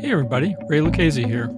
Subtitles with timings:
[0.00, 1.50] Hey everybody, Ray Lucchese here.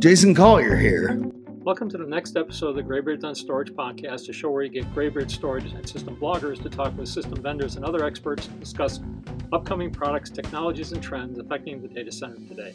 [0.00, 1.16] Jason Collier here.
[1.62, 4.68] Welcome to the next episode of the Graybeards on Storage podcast, a show where you
[4.68, 8.52] get Graybeard storage and system bloggers to talk with system vendors and other experts to
[8.54, 8.98] discuss
[9.52, 12.74] upcoming products, technologies, and trends affecting the data center today.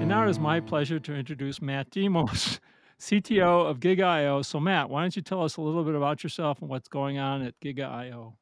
[0.00, 2.60] And now it is my pleasure to introduce Matt Demas.
[3.00, 4.44] CTO of GigaIO.
[4.44, 7.18] So, Matt, why don't you tell us a little bit about yourself and what's going
[7.18, 8.34] on at GigaIO?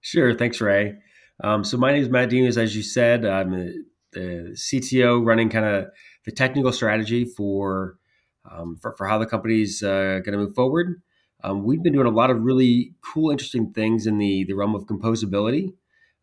[0.00, 0.34] Sure.
[0.34, 0.96] Thanks, Ray.
[1.42, 2.58] Um, so, my name is Matt Demas.
[2.58, 5.86] As you said, I'm the, the CTO running kind of
[6.24, 7.98] the technical strategy for,
[8.50, 11.02] um, for, for how the company's uh, going to move forward.
[11.44, 14.74] Um, we've been doing a lot of really cool, interesting things in the, the realm
[14.74, 15.74] of composability.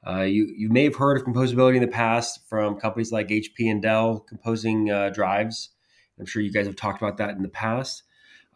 [0.05, 3.71] Uh, you, you may have heard of composability in the past from companies like HP
[3.71, 5.69] and Dell composing uh, drives
[6.19, 8.03] I'm sure you guys have talked about that in the past.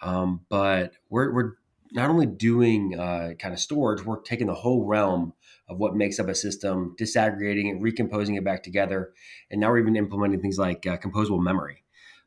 [0.01, 1.53] Um, but we're, we're
[1.91, 5.33] not only doing uh, kind of storage, we're taking the whole realm
[5.67, 9.13] of what makes up a system, disaggregating it, recomposing it back together.
[9.51, 11.83] And now we're even implementing things like uh, composable memory.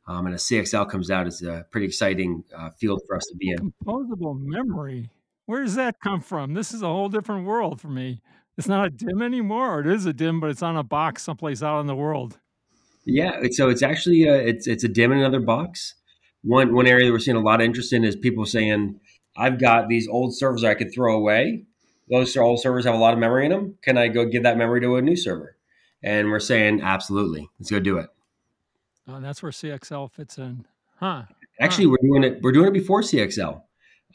[0.07, 3.37] Um, and as CXL comes out, it's a pretty exciting uh, field for us to
[3.37, 3.73] be in.
[3.85, 5.09] Composable memory.
[5.45, 6.53] Where does that come from?
[6.53, 8.21] This is a whole different world for me.
[8.57, 11.23] It's not a DIMM anymore, or it is a DIMM, but it's on a box
[11.23, 12.39] someplace out in the world.
[13.05, 15.95] Yeah, so it's actually a, it's it's a DIMM in another box.
[16.43, 18.99] One one area that we're seeing a lot of interest in is people saying,
[19.37, 21.65] "I've got these old servers I could throw away.
[22.09, 23.77] Those old servers have a lot of memory in them.
[23.81, 25.57] Can I go give that memory to a new server?"
[26.01, 28.09] And we're saying, "Absolutely, let's go do it."
[29.07, 30.65] Oh, that's where CXL fits in,
[30.99, 31.23] huh?
[31.59, 31.91] Actually, huh.
[31.91, 32.41] we're doing it.
[32.41, 33.61] We're doing it before CXL.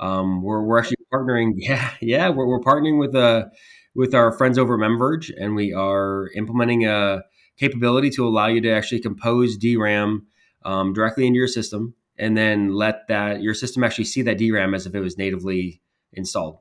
[0.01, 1.53] Um, we're we're actually partnering.
[1.57, 3.47] Yeah, yeah, we're, we're partnering with uh
[3.95, 7.23] with our friends over at Memverge, and we are implementing a
[7.59, 10.27] capability to allow you to actually compose DRAM
[10.65, 14.75] um, directly into your system, and then let that your system actually see that DRAM
[14.75, 15.81] as if it was natively
[16.13, 16.59] installed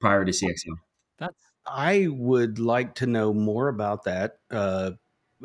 [0.00, 0.76] prior to CXL.
[1.18, 4.92] That's I would like to know more about that uh,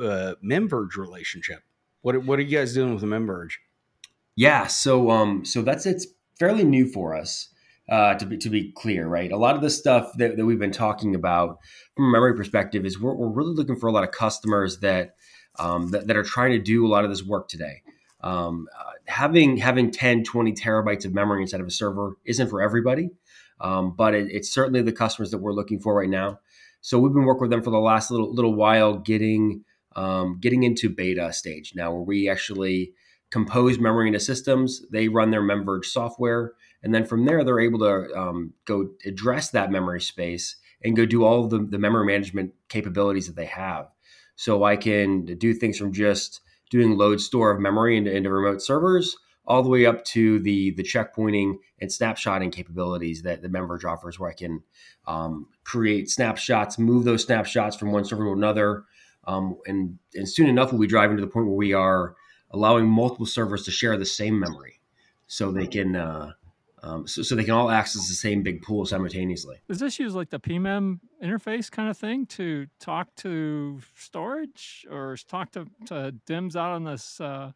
[0.02, 1.60] uh, Memverge relationship.
[2.02, 3.54] What what are you guys doing with the Memverge?
[4.36, 6.08] Yeah, so um, so that's it's
[6.40, 7.50] fairly new for us.
[7.90, 9.32] Uh, to be to be clear, right?
[9.32, 11.60] A lot of the stuff that, that we've been talking about
[11.96, 15.16] from a memory perspective is we're, we're really looking for a lot of customers that,
[15.58, 17.84] um, that, that are trying to do a lot of this work today.
[18.20, 22.62] Um, uh, having having 10, 20 terabytes of memory inside of a server isn't for
[22.62, 23.10] everybody,
[23.62, 26.40] um, but it, it's certainly the customers that we're looking for right now.
[26.82, 29.64] So we've been working with them for the last little little while, getting
[29.96, 32.94] um, getting into beta stage now, where we actually
[33.30, 34.82] compose memory into systems.
[34.92, 39.50] They run their Memverge software and then from there, they're able to um, go address
[39.52, 43.46] that memory space and go do all of the, the memory management capabilities that they
[43.46, 43.88] have.
[44.36, 48.62] So I can do things from just doing load store of memory into, into remote
[48.62, 49.18] servers
[49.48, 54.20] all the way up to the the checkpointing and snapshotting capabilities that the Memverge offers,
[54.20, 54.62] where I can
[55.08, 58.84] um, create snapshots, move those snapshots from one server to another,
[59.26, 62.16] um, and and soon enough we'll be driving to the point where we are
[62.52, 64.82] allowing multiple servers to share the same memory,
[65.28, 66.34] so they can uh,
[66.84, 69.58] um, so, so they can all access the same big pool simultaneously.
[69.68, 75.18] Does this use like the PMEM interface kind of thing to talk to storage or
[75.28, 77.20] talk to, to DIMMs out on this?
[77.20, 77.52] Uh,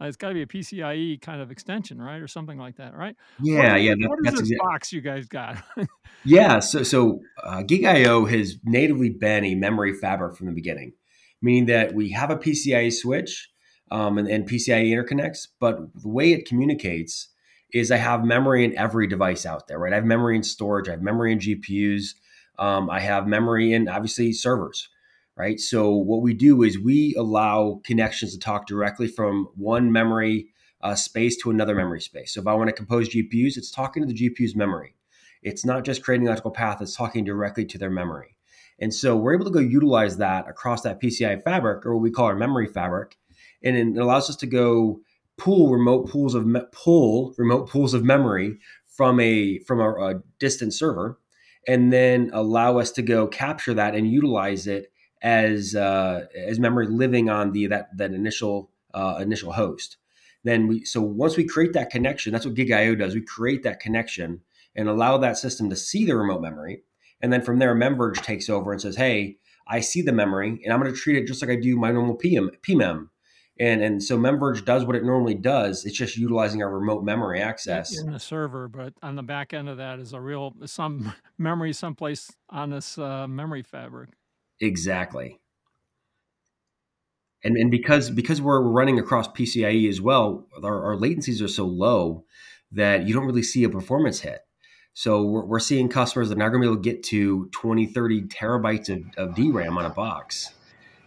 [0.00, 3.14] it's got to be a PCIe kind of extension, right, or something like that, right?
[3.40, 3.94] Yeah, what, yeah.
[4.00, 5.62] That, what is this box you guys got?
[6.24, 10.94] yeah, so so uh, GigaIO has natively been a memory fabric from the beginning,
[11.40, 13.50] meaning that we have a PCIe switch
[13.92, 17.28] um, and, and PCIe interconnects, but the way it communicates
[17.72, 19.92] is I have memory in every device out there, right?
[19.92, 22.14] I have memory in storage, I have memory in GPUs,
[22.58, 24.88] um, I have memory in obviously servers,
[25.36, 25.58] right?
[25.58, 30.48] So what we do is we allow connections to talk directly from one memory
[30.82, 32.34] uh, space to another memory space.
[32.34, 34.96] So if I want to compose GPUs, it's talking to the GPU's memory.
[35.42, 38.36] It's not just creating an electrical path; it's talking directly to their memory.
[38.78, 42.10] And so we're able to go utilize that across that PCI fabric, or what we
[42.10, 43.16] call our memory fabric,
[43.62, 45.00] and it allows us to go
[45.42, 50.22] pull remote pools of me- pull remote pools of memory from a from a, a
[50.38, 51.18] distant server,
[51.66, 56.86] and then allow us to go capture that and utilize it as uh, as memory
[56.86, 59.96] living on the that that initial uh, initial host.
[60.44, 63.14] Then we so once we create that connection, that's what GigaIO does.
[63.14, 64.42] We create that connection
[64.76, 66.82] and allow that system to see the remote memory,
[67.20, 70.72] and then from there, Memverge takes over and says, "Hey, I see the memory, and
[70.72, 73.08] I'm going to treat it just like I do my normal PM, PMEM
[73.62, 75.84] and and so Memverge does what it normally does.
[75.84, 79.68] It's just utilizing our remote memory access in the server, but on the back end
[79.68, 84.10] of that is a real some memory someplace on this uh, memory fabric.
[84.60, 85.38] Exactly.
[87.44, 91.64] And and because because we're running across PCIe as well, our, our latencies are so
[91.64, 92.24] low
[92.72, 94.40] that you don't really see a performance hit.
[94.94, 97.46] So we're, we're seeing customers that are not going to be able to get to
[97.52, 100.52] 20, 30 terabytes of, of DRAM on a box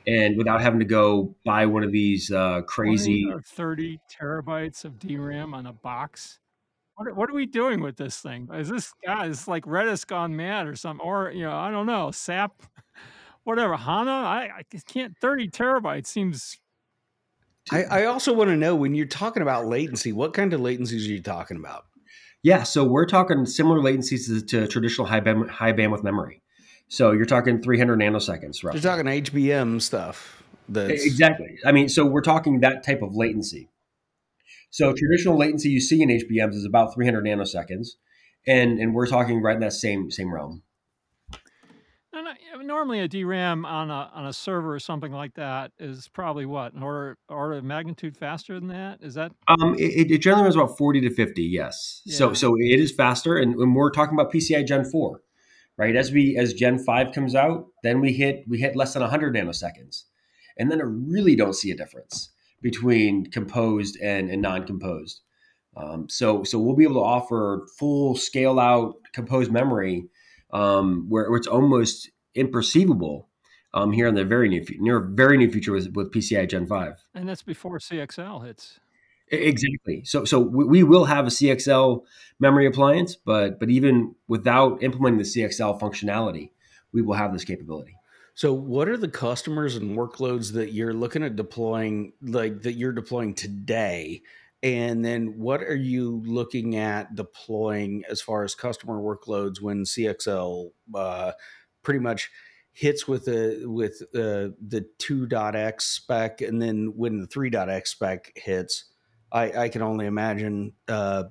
[0.07, 5.53] and without having to go buy one of these uh, crazy 30 terabytes of DRAM
[5.53, 6.39] on a box.
[6.95, 8.49] What are, what are we doing with this thing?
[8.53, 11.05] Is this guy is like Redis gone mad or something?
[11.05, 12.61] Or you know, I don't know, SAP,
[13.43, 13.75] whatever.
[13.75, 15.13] HANA, I, I can't.
[15.19, 16.57] Thirty terabytes seems.
[17.71, 21.07] I, I also want to know when you're talking about latency, what kind of latencies
[21.07, 21.85] are you talking about?
[22.43, 26.43] Yeah, so we're talking similar latencies to, to traditional high, band, high bandwidth memory.
[26.87, 28.79] So you're talking 300 nanoseconds, roughly.
[28.79, 30.43] You're talking HBM stuff.
[30.69, 31.05] That's...
[31.05, 31.57] Exactly.
[31.65, 33.69] I mean, so we're talking that type of latency.
[34.69, 37.91] So traditional latency you see in HBMs is about 300 nanoseconds,
[38.45, 40.63] and and we're talking right in that same same realm.
[42.61, 46.73] normally, a DRAM on a on a server or something like that is probably what
[46.73, 48.99] an order order of magnitude faster than that.
[49.01, 49.31] Is that?
[49.47, 51.41] Um, it, it generally runs about 40 to 50.
[51.41, 52.01] Yes.
[52.05, 52.17] Yeah.
[52.17, 55.21] So so it is faster, and, and we're talking about PCI Gen 4
[55.77, 55.95] right?
[55.95, 59.35] As we as Gen five comes out, then we hit we hit less than 100
[59.35, 60.03] nanoseconds,
[60.57, 62.31] and then I really don't see a difference
[62.61, 65.21] between composed and, and non-composed.
[65.77, 70.05] Um, so so we'll be able to offer full scale out composed memory
[70.51, 73.25] um, where, where, it's almost imperceivable
[73.73, 77.03] um, here in the very near near very near future with, with PCI Gen five.
[77.13, 78.79] And that's before CXL hits.
[79.29, 80.03] Exactly.
[80.05, 82.03] So so we, will have a CXL
[82.39, 86.51] memory appliance, but but even without implementing the CXL functionality,
[86.91, 87.97] we will have this capability.
[88.37, 92.91] So, what are the customers and workloads that you're looking at deploying, like that you're
[92.91, 94.23] deploying today?
[94.61, 100.71] And then, what are you looking at deploying as far as customer workloads when CXL
[100.93, 101.31] uh,
[101.81, 102.29] pretty much
[102.73, 108.83] hits with the with uh, the 2.x spec, and then when the 3.x spec hits,
[109.35, 111.25] I, I can only imagine uh,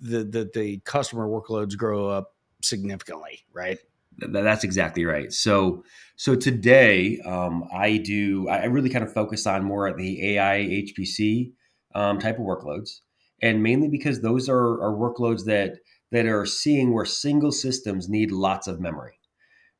[0.00, 3.78] the, the the customer workloads grow up significantly, right?
[4.18, 5.32] That's exactly right.
[5.32, 5.84] So,
[6.16, 8.48] so today, um, I do.
[8.48, 11.52] I really kind of focus on more at the AI HPC
[11.96, 13.00] um, type of workloads,
[13.42, 15.78] and mainly because those are, are workloads that
[16.12, 19.18] that are seeing where single systems need lots of memory,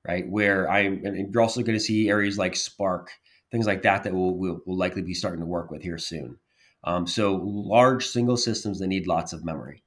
[0.06, 0.28] right?
[0.28, 3.10] Where I'm, and you're also going to see areas like Spark,
[3.52, 6.38] things like that, that will will will likely be starting to work with here soon.
[6.84, 9.82] Um, so large single systems that need lots of memory.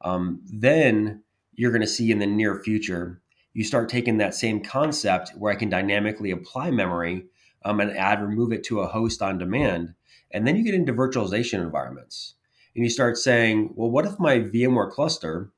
[0.00, 1.22] Um, then
[1.54, 3.22] you're going to see in the near future
[3.54, 7.26] you start taking that same concept where I can dynamically apply memory
[7.64, 9.94] um, and add, remove it to a host on demand.
[10.30, 12.34] And then you get into virtualization environments.
[12.74, 15.52] And you start saying, well, what if my VMware cluster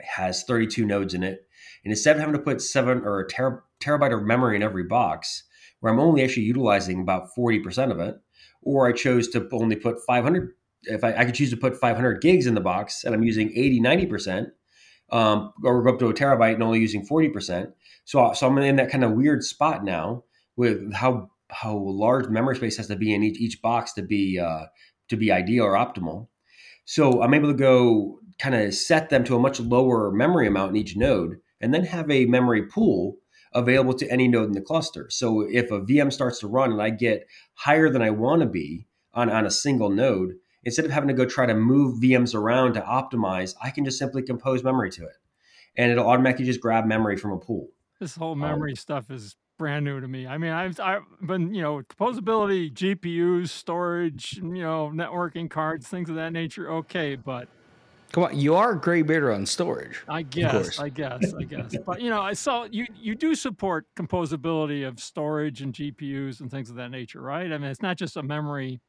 [0.00, 1.48] has 32 nodes in it?
[1.84, 4.84] And instead of having to put seven or a ter- terabyte of memory in every
[4.84, 5.42] box,
[5.80, 8.20] where I'm only actually utilizing about 40% of it,
[8.66, 10.52] or I chose to only put 500,
[10.82, 13.52] if I, I could choose to put 500 gigs in the box and I'm using
[13.54, 14.50] 80, 90%,
[15.12, 17.72] um, or go up to a terabyte and only using 40%.
[18.04, 20.24] So, so I'm in that kind of weird spot now
[20.56, 24.36] with how how large memory space has to be in each, each box to be
[24.38, 24.66] uh,
[25.08, 26.26] to be ideal or optimal.
[26.84, 30.70] So I'm able to go kind of set them to a much lower memory amount
[30.70, 33.18] in each node, and then have a memory pool
[33.56, 35.08] available to any node in the cluster.
[35.10, 38.46] So if a VM starts to run and I get higher than I want to
[38.46, 42.34] be on, on a single node, instead of having to go try to move VMs
[42.34, 45.16] around to optimize, I can just simply compose memory to it.
[45.76, 47.68] And it'll automatically just grab memory from a pool.
[47.98, 50.26] This whole um, memory um, stuff is brand new to me.
[50.26, 56.10] I mean, I've, I've been, you know, composability, GPUs, storage, you know, networking cards, things
[56.10, 56.70] of that nature.
[56.70, 57.16] Okay.
[57.16, 57.48] But
[58.12, 60.02] come on, you are a gray beater on storage.
[60.08, 61.74] I guess, I guess, I guess.
[61.84, 66.50] But, you know, I saw you, you do support composability of storage and GPUs and
[66.50, 67.52] things of that nature, right?
[67.52, 68.80] I mean, it's not just a memory.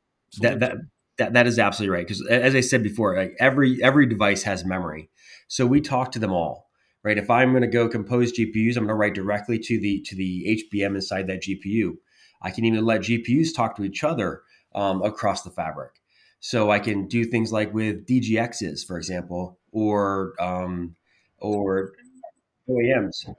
[0.41, 0.75] That, that,
[1.17, 2.07] that, that is absolutely right.
[2.07, 5.09] Because as I said before, like every every device has memory.
[5.47, 6.69] So we talk to them all,
[7.03, 7.17] right?
[7.17, 10.15] If I'm going to go compose GPUs, I'm going to write directly to the to
[10.15, 11.93] the HBM inside that GPU.
[12.41, 14.43] I can even let GPUs talk to each other
[14.75, 15.93] um, across the fabric.
[16.39, 20.95] So I can do things like with DGXs, for example, or um,
[21.39, 21.93] or
[22.69, 23.35] OEMs.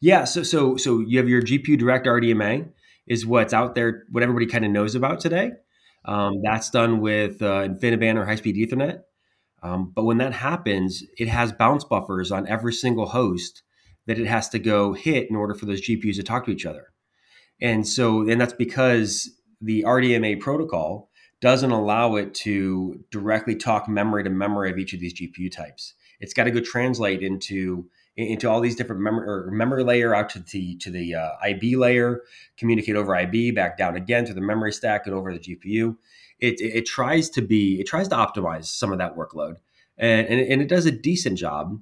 [0.00, 2.68] Yeah, so so so you have your GPU Direct RDMA
[3.06, 5.52] is what's out there, what everybody kind of knows about today.
[6.04, 9.00] Um, that's done with uh, InfiniBand or high speed Ethernet.
[9.62, 13.62] Um, but when that happens, it has bounce buffers on every single host
[14.06, 16.66] that it has to go hit in order for those GPUs to talk to each
[16.66, 16.92] other.
[17.60, 21.10] And so, and that's because the RDMA protocol
[21.40, 25.94] doesn't allow it to directly talk memory to memory of each of these GPU types.
[26.20, 27.86] It's got to go translate into
[28.16, 31.76] into all these different memory or memory layer out to the to the uh, IB
[31.76, 32.22] layer,
[32.56, 35.96] communicate over IB back down again to the memory stack and over the GPU.
[36.38, 39.56] It, it, it tries to be it tries to optimize some of that workload,
[39.98, 41.78] and, and, and it does a decent job.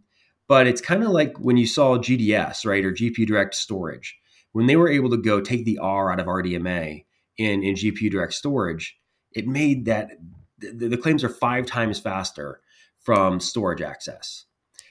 [0.47, 4.19] But it's kind of like when you saw GDS, right, or GPU Direct Storage,
[4.52, 7.04] when they were able to go take the R out of RDMA
[7.38, 8.97] in, in GPU Direct Storage,
[9.33, 10.11] it made that
[10.59, 12.61] the, the claims are five times faster
[13.00, 14.45] from storage access.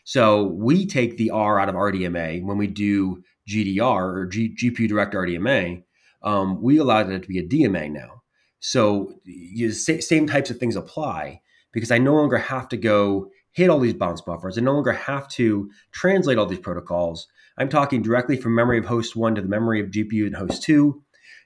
[0.03, 4.87] So we take the R out of RDMA when we do GDR or G, GPU
[4.87, 5.83] Direct RDMA.
[6.21, 8.21] Um, we allow it to be a DMA now.
[8.59, 11.41] So you, same types of things apply
[11.73, 14.57] because I no longer have to go hit all these bounce buffers.
[14.57, 17.27] I no longer have to translate all these protocols.
[17.57, 20.63] I'm talking directly from memory of host one to the memory of GPU and host
[20.63, 21.02] two.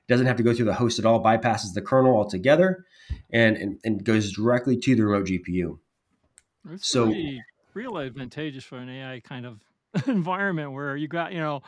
[0.08, 2.86] Doesn't have to go through the host at all, bypasses the kernel altogether,
[3.32, 5.80] and, and, and goes directly to the remote GPU.
[6.72, 7.14] It's so
[7.74, 9.60] real advantageous for an AI kind of
[10.08, 11.62] environment where you got, you know,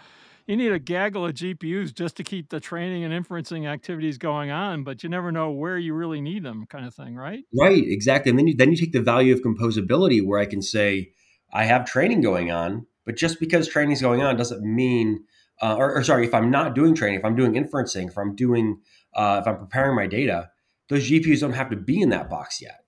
[0.50, 4.50] you need a gaggle of GPUs just to keep the training and inferencing activities going
[4.50, 7.44] on, but you never know where you really need them, kind of thing, right?
[7.54, 8.32] Right, exactly.
[8.32, 11.12] And then you, then you take the value of composability, where I can say
[11.54, 15.24] I have training going on, but just because training is going on doesn't mean,
[15.62, 18.36] uh, or, or, sorry, if I'm not doing training, if I'm doing inferencing, if I'm
[18.36, 18.80] doing,
[19.14, 20.50] uh, if I'm preparing my data,
[20.88, 22.86] those GPUs don't have to be in that box yet.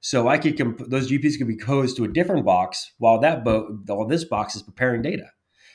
[0.00, 3.44] So I could comp- those GPUs could be composed to a different box while that
[3.44, 5.30] bo- while this box is preparing data.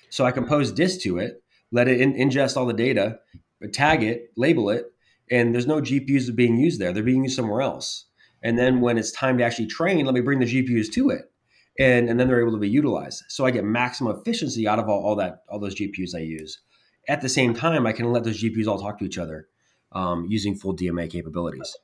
[0.09, 3.19] So I compose this to it, let it in- ingest all the data,
[3.71, 4.85] tag it, label it,
[5.29, 6.91] and there's no GPUs being used there.
[6.91, 8.05] They're being used somewhere else.
[8.41, 11.31] And then when it's time to actually train, let me bring the GPUs to it.
[11.77, 13.24] And, and then they're able to be utilized.
[13.27, 16.60] So I get maximum efficiency out of all, all that all those GPUs I use.
[17.08, 19.48] At the same time, I can let those GPUs all talk to each other
[19.91, 21.75] um, using full DMA capabilities.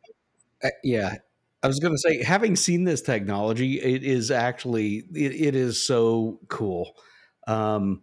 [0.63, 1.17] Uh, yeah,
[1.63, 5.83] I was going to say, having seen this technology, it is actually it, it is
[5.83, 6.93] so cool.
[7.47, 8.01] Um,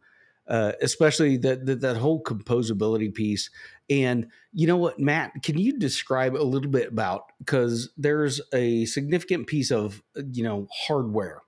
[0.49, 3.51] uh, especially that, that that whole composability piece.
[3.91, 8.87] And you know what, Matt, can you describe a little bit about because there's a
[8.87, 10.03] significant piece of
[10.33, 11.43] you know hardware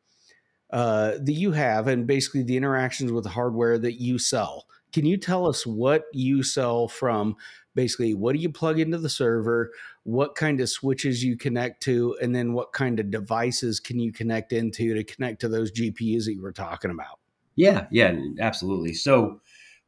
[0.73, 4.67] uh, that you have, and basically the interactions with the hardware that you sell.
[4.93, 7.37] Can you tell us what you sell from
[7.75, 9.71] basically what do you plug into the server,
[10.03, 14.13] what kind of switches you connect to, and then what kind of devices can you
[14.13, 17.19] connect into to connect to those GPUs that you were talking about?
[17.57, 18.95] Yeah, yeah, absolutely.
[18.95, 19.41] So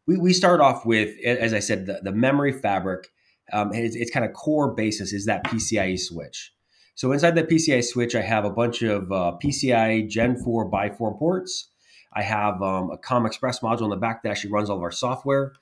[0.07, 3.11] we, we start off with, as I said, the, the memory fabric.
[3.53, 6.55] Um, its, its kind of core basis is that PCIe switch.
[6.95, 10.91] So inside the PCI switch, I have a bunch of uh, PCIe Gen 4 by
[10.91, 11.69] 4 ports.
[12.13, 14.83] I have um, a COM Express module in the back that actually runs all of
[14.83, 15.53] our software.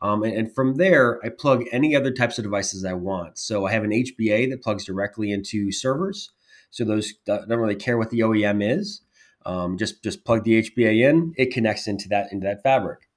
[0.00, 3.36] Um, and, and, from there, I plug any other types of devices I want.
[3.36, 6.30] So I have an HBA that plugs directly into servers.
[6.70, 9.02] So those don't really care what the OEM is.
[9.44, 13.08] Um, just just plug the HBA in, it connects into that into that fabric.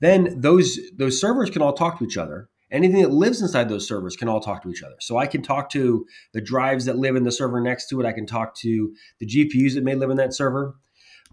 [0.00, 2.50] Then those those servers can all talk to each other.
[2.70, 4.96] Anything that lives inside those servers can all talk to each other.
[5.00, 8.06] So I can talk to the drives that live in the server next to it.
[8.06, 10.76] I can talk to the GPUs that may live in that server.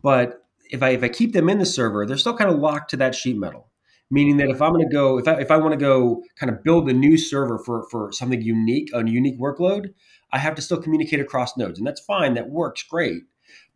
[0.03, 2.89] But if I if I keep them in the server, they're still kind of locked
[2.91, 3.69] to that sheet metal.
[4.13, 6.51] Meaning that if I'm going to go, if I, if I want to go kind
[6.51, 9.93] of build a new server for, for something unique, a unique workload,
[10.33, 11.79] I have to still communicate across nodes.
[11.79, 12.33] And that's fine.
[12.33, 13.23] That works great.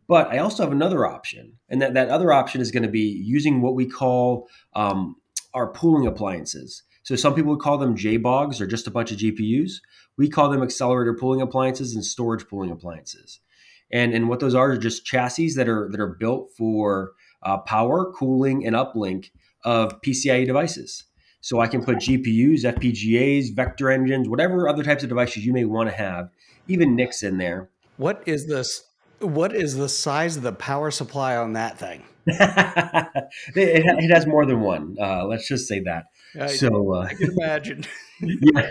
[0.08, 3.22] But I also have another option, and that, that other option is going to be
[3.24, 5.16] using what we call um,
[5.52, 6.82] our pooling appliances.
[7.06, 9.74] So some people would call them JBOGs or just a bunch of GPUs.
[10.18, 13.38] We call them accelerator pooling appliances and storage pooling appliances.
[13.92, 17.12] And, and what those are are just chassis that are that are built for
[17.44, 19.30] uh, power, cooling, and uplink
[19.64, 21.04] of PCIe devices.
[21.42, 25.64] So I can put GPUs, FPGAs, vector engines, whatever other types of devices you may
[25.64, 26.30] want to have,
[26.66, 27.70] even NICs in there.
[27.98, 28.82] What is this
[29.20, 32.04] what is the size of the power supply on that thing?
[32.26, 34.96] it, it, has more than one.
[35.00, 36.06] Uh, let's just say that.
[36.38, 37.84] I, so uh, I can imagine.
[38.20, 38.68] yeah.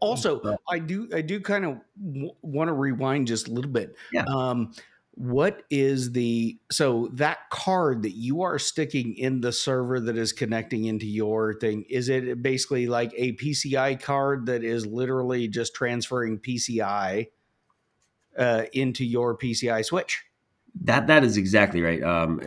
[0.00, 3.96] also, I do I do kind of w- want to rewind just a little bit.
[4.12, 4.24] Yeah.
[4.28, 4.72] Um,
[5.16, 10.32] what is the so that card that you are sticking in the server that is
[10.32, 15.74] connecting into your thing is it basically like a PCI card that is literally just
[15.74, 17.28] transferring PCI
[18.38, 20.24] uh, into your PCI switch.
[20.82, 22.02] That that is exactly right.
[22.02, 22.40] Um,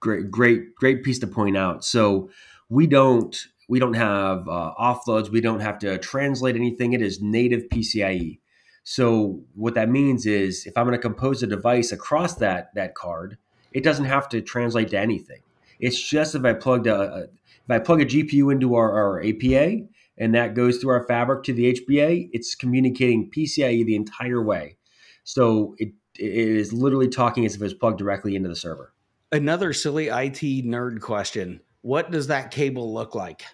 [0.00, 1.84] great, great, great piece to point out.
[1.84, 2.30] So
[2.68, 3.36] we don't
[3.68, 5.30] we don't have uh, offloads.
[5.30, 6.92] We don't have to translate anything.
[6.92, 8.38] It is native PCIe.
[8.84, 12.94] So what that means is if I'm going to compose a device across that that
[12.94, 13.38] card,
[13.72, 15.40] it doesn't have to translate to anything.
[15.80, 17.28] It's just if I plugged a,
[17.64, 19.86] if I plug a GPU into our, our APA
[20.18, 24.76] and that goes through our fabric to the HBA, it's communicating PCIe the entire way.
[25.24, 28.92] So it, it is literally talking as if it's plugged directly into the server.
[29.30, 31.60] Another silly IT nerd question.
[31.80, 33.44] What does that cable look like?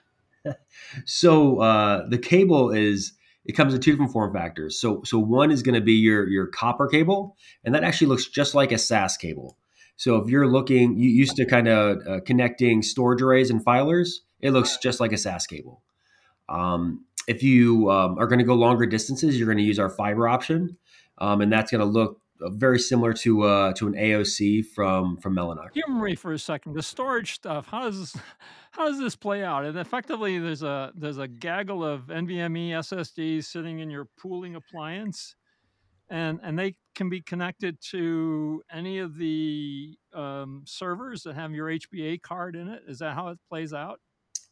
[1.05, 3.13] so uh, the cable is
[3.45, 4.79] it comes in two different form factors.
[4.79, 8.27] So so one is going to be your your copper cable, and that actually looks
[8.27, 9.57] just like a SAS cable.
[9.97, 14.19] So if you're looking, you used to kind of uh, connecting storage arrays and filers,
[14.41, 15.83] it looks just like a SAS cable.
[16.49, 19.91] Um, if you um, are going to go longer distances, you're going to use our
[19.91, 20.77] fiber option,
[21.21, 25.17] um, and that's going to look uh, very similar to uh, to an AOC from
[25.17, 25.73] from Mellanox.
[25.75, 26.75] Humor me for a second.
[26.75, 27.67] The storage stuff.
[27.67, 28.23] How does this,
[28.71, 29.65] how does this play out?
[29.65, 35.35] And effectively, there's a there's a gaggle of NVMe SSDs sitting in your pooling appliance,
[36.11, 41.67] and and they can be connected to any of the um, servers that have your
[41.67, 42.83] HBA card in it.
[42.87, 44.01] Is that how it plays out?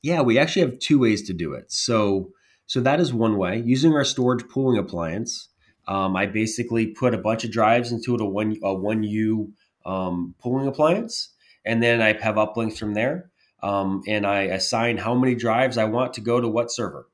[0.02, 1.70] Yeah, we actually have two ways to do it.
[1.70, 2.30] So
[2.66, 5.50] so that is one way using our storage pooling appliance.
[5.88, 9.52] Um, I basically put a bunch of drives into it, a one a one U
[9.84, 11.30] um, pooling appliance,
[11.64, 13.30] and then I have uplinks from there.
[13.62, 17.08] Um, and I assign how many drives I want to go to what server,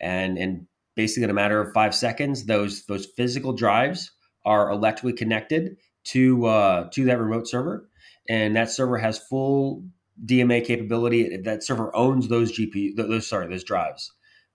[0.00, 4.12] and and basically in a matter of five seconds, those those physical drives
[4.44, 7.88] are electrically connected to uh, to that remote server,
[8.28, 9.84] and that server has full
[10.24, 11.36] DMA capability.
[11.36, 14.12] That server owns those GPU, those sorry, those drives,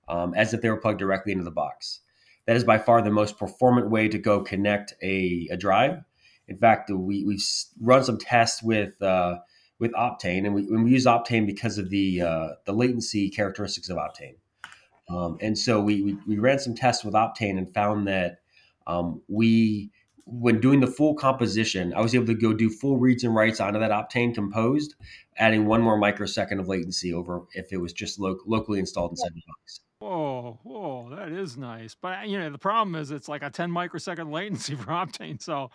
[0.08, 2.00] um, as if they were plugged directly into the box.
[2.46, 6.04] That is by far the most performant way to go connect a, a drive.
[6.48, 7.44] In fact, we, we've
[7.80, 9.38] run some tests with uh,
[9.80, 13.98] with Optane, and we, we, use Optane because of the uh, the latency characteristics of
[13.98, 14.36] Optane.
[15.10, 18.40] Um, and so we, we, we ran some tests with Optane and found that
[18.88, 19.92] um, we
[20.26, 23.60] when doing the full composition, I was able to go do full reads and writes
[23.60, 24.96] onto that Optane composed,
[25.38, 29.32] adding one more microsecond of latency over if it was just lo- locally installed inside
[29.34, 29.82] the box.
[30.04, 31.96] Whoa, whoa, that is nice.
[31.96, 35.42] But you know, the problem is it's like a 10 microsecond latency for Optane.
[35.42, 35.72] So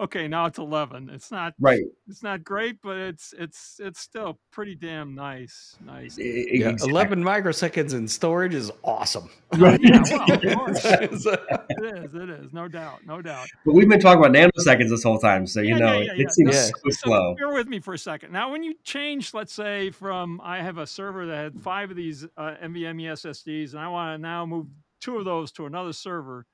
[0.00, 1.10] okay, now it's 11.
[1.10, 1.82] It's not right.
[2.08, 5.76] It's not great, but it's it's it's still pretty damn nice.
[5.84, 6.18] Nice.
[6.18, 9.30] Yeah, 11 microseconds in storage is awesome.
[9.58, 9.80] Right.
[9.82, 10.84] yeah, well, of course.
[10.84, 11.26] it is.
[11.26, 12.52] It is.
[12.52, 13.04] No doubt.
[13.04, 13.48] No doubt.
[13.66, 16.56] But we've been talking about nanoseconds this whole time, so you know yeah, it seems
[16.56, 17.34] so, so slow.
[17.34, 18.30] Bear with me for a second.
[18.30, 21.96] Now, when you change, let's say, from I have a server that had five of
[21.96, 24.68] these uh, NVMe SSDs, and I want to now move
[25.00, 26.46] two of those to another server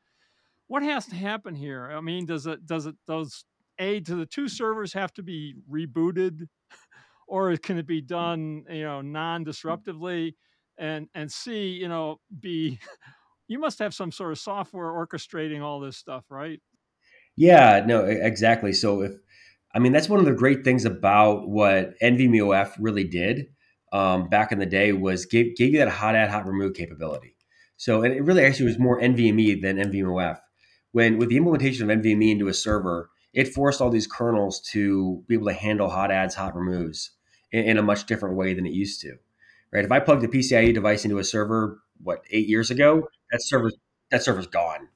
[0.69, 1.91] what has to happen here?
[1.93, 3.45] I mean, does it does it does
[3.79, 6.49] a do the two servers have to be rebooted,
[7.29, 10.35] or can it be done you know non-disruptively?
[10.79, 12.79] And and C, you know, B,
[13.49, 16.61] you must have some sort of software orchestrating all this stuff, right?
[17.37, 18.73] Yeah, no, exactly.
[18.73, 19.13] So if
[19.75, 23.47] I mean that's one of the great things about what NVMeOF really did
[23.93, 27.37] um, back in the day was gave, gave you that hot add hot remove capability.
[27.77, 30.39] So and it really actually was more NVMe than NVMeOF
[30.97, 35.23] when with the implementation of NVMe into a server, it forced all these kernels to
[35.29, 37.11] be able to handle hot adds, hot removes
[37.53, 39.17] in, in a much different way than it used to.
[39.71, 39.85] Right?
[39.85, 43.73] If I plugged a PCIe device into a server, what eight years ago, that server
[44.11, 44.89] that server's gone,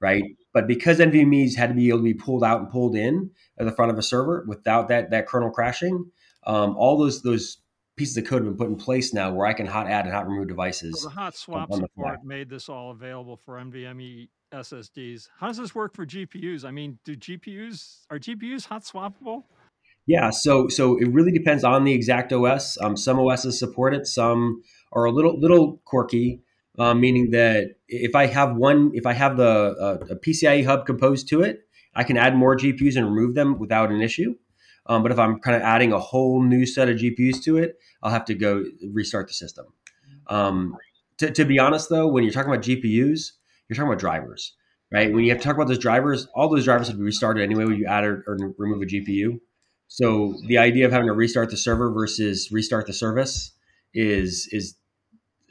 [0.00, 0.22] right?
[0.54, 3.66] But because NVMe's had to be able to be pulled out and pulled in at
[3.66, 6.10] the front of a server without that that kernel crashing,
[6.46, 7.58] um, all those those
[7.96, 10.14] pieces of code have been put in place now where I can hot add and
[10.14, 11.02] hot remove devices.
[11.02, 15.28] So the hot swap support made this all available for NVMe SSDs.
[15.38, 16.64] How does this work for GPUs?
[16.64, 19.44] I mean, do GPUs are GPUs hot swappable?
[20.06, 22.76] Yeah, so so it really depends on the exact OS.
[22.80, 24.62] Um, some OSs support it, some
[24.92, 26.42] are a little little quirky,
[26.78, 30.86] uh, meaning that if I have one, if I have the uh, a PCIe hub
[30.86, 31.60] composed to it,
[31.94, 34.34] I can add more GPUs and remove them without an issue.
[34.86, 37.78] Um, but if I'm kind of adding a whole new set of GPUs to it,
[38.02, 39.66] I'll have to go restart the system.
[40.26, 40.76] Um,
[41.18, 43.32] to, to be honest, though, when you're talking about GPUs,
[43.68, 44.54] you're talking about drivers,
[44.92, 45.12] right?
[45.12, 47.42] When you have to talk about those drivers, all those drivers have to be restarted
[47.42, 49.40] anyway when you add or, or remove a GPU.
[49.88, 53.52] So the idea of having to restart the server versus restart the service
[53.94, 54.76] is is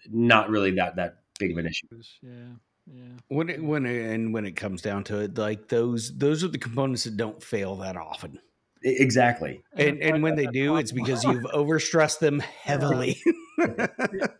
[0.09, 1.87] not really that that big of an issue.
[2.21, 2.31] Yeah.
[2.87, 3.03] Yeah.
[3.27, 6.47] When it, when it, and when it comes down to it, like those those are
[6.47, 8.39] the components that don't fail that often.
[8.83, 9.61] Exactly.
[9.75, 13.21] And and when they do, it's because you've overstressed them heavily.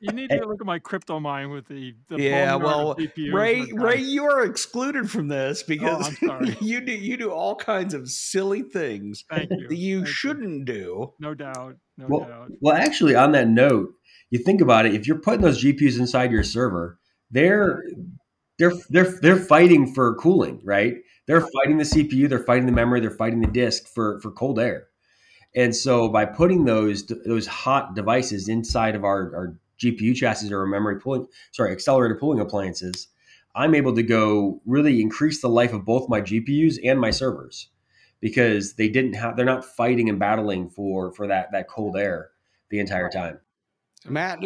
[0.02, 2.56] you need to eh look at my crypto mine with the, the yeah.
[2.56, 2.96] Well,
[3.32, 7.56] Ray, Ray, you are excluded from this oh, because oh, you do you do all
[7.56, 9.48] kinds of silly things you.
[9.48, 10.74] that you Thank shouldn't you.
[10.74, 11.14] do.
[11.20, 11.76] No doubt.
[11.98, 12.52] No well, doubt.
[12.62, 13.90] Well, actually, on that note,
[14.30, 14.96] you think about it.
[14.96, 17.84] If you're putting those GPUs inside your server, they're
[18.60, 20.96] they're they're they're fighting for cooling, right?
[21.28, 24.60] They're fighting the CPU, they're fighting the memory, they're fighting the disk for for cold
[24.60, 24.88] air.
[25.56, 30.66] And so by putting those those hot devices inside of our, our GPU chassis or
[30.66, 33.08] memory pulling, sorry, accelerator pulling appliances,
[33.56, 37.70] I'm able to go really increase the life of both my GPUs and my servers
[38.22, 42.30] because they didn't have they're not fighting and battling for for that that cold air
[42.70, 43.40] the entire time.
[44.08, 44.40] Matt,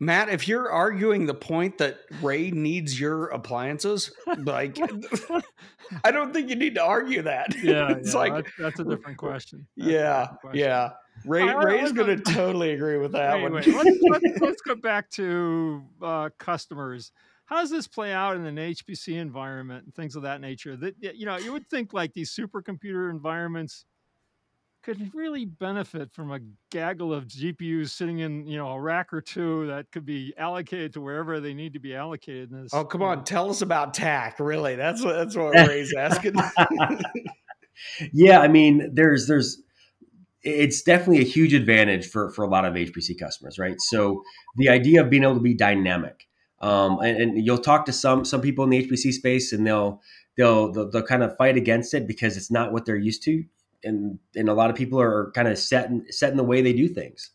[0.00, 4.78] Matt, if you're arguing the point that Ray needs your appliances, like
[6.04, 7.54] I don't think you need to argue that.
[7.62, 9.66] Yeah, it's yeah, like that's, that's a different question.
[9.76, 10.60] That's yeah, different question.
[10.60, 10.90] yeah.
[11.24, 13.52] Ray I- Ray's going to totally agree with that Wait, one.
[13.54, 17.10] let's, let's, let's go back to uh, customers.
[17.46, 20.76] How does this play out in an HPC environment and things of that nature?
[20.76, 23.84] That you know, you would think like these supercomputer environments
[24.82, 29.20] could really benefit from a gaggle of GPUs sitting in you know a rack or
[29.20, 32.50] two that could be allocated to wherever they need to be allocated.
[32.50, 34.40] In this, Oh, come you on, tell us about TAC.
[34.40, 36.34] Really, that's what that's what Ray's asking.
[38.12, 39.62] yeah, I mean, there's there's
[40.42, 43.80] it's definitely a huge advantage for for a lot of HPC customers, right?
[43.80, 44.22] So
[44.56, 46.28] the idea of being able to be dynamic,
[46.60, 50.00] um, and, and you'll talk to some some people in the HPC space, and they'll
[50.36, 53.44] they'll they'll, they'll kind of fight against it because it's not what they're used to,
[53.84, 56.62] and and a lot of people are kind of set in, set in the way
[56.62, 57.30] they do things.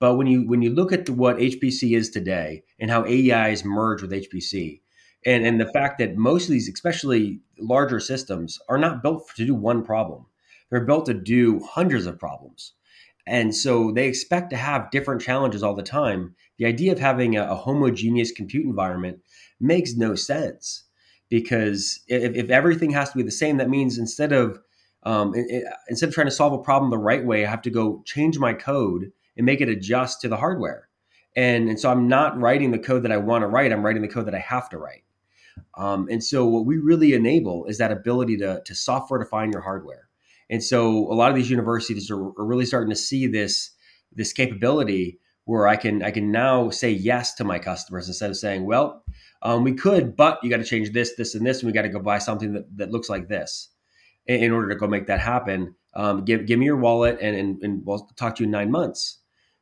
[0.00, 3.64] But when you when you look at the, what HPC is today and how AEIs
[3.64, 4.80] merge with HPC,
[5.24, 9.46] and and the fact that most of these, especially larger systems, are not built to
[9.46, 10.26] do one problem.
[10.70, 12.72] They're built to do hundreds of problems.
[13.26, 16.34] And so they expect to have different challenges all the time.
[16.58, 19.20] The idea of having a, a homogeneous compute environment
[19.60, 20.84] makes no sense
[21.30, 24.58] because if, if everything has to be the same, that means instead of
[25.04, 27.62] um, i- i- instead of trying to solve a problem the right way, I have
[27.62, 30.88] to go change my code and make it adjust to the hardware.
[31.36, 33.72] And, and so I'm not writing the code that I want to write.
[33.72, 35.02] I'm writing the code that I have to write.
[35.76, 39.60] Um, and so what we really enable is that ability to, to software define your
[39.60, 40.08] hardware.
[40.50, 43.70] And so a lot of these universities are, are really starting to see this
[44.16, 48.36] this capability where I can I can now say yes to my customers instead of
[48.36, 49.02] saying, well,
[49.42, 51.82] um, we could, but you got to change this, this, and this, and we got
[51.82, 53.70] to go buy something that, that looks like this
[54.26, 55.74] in order to go make that happen.
[55.94, 58.70] Um, give give me your wallet, and, and and we'll talk to you in nine
[58.70, 59.20] months,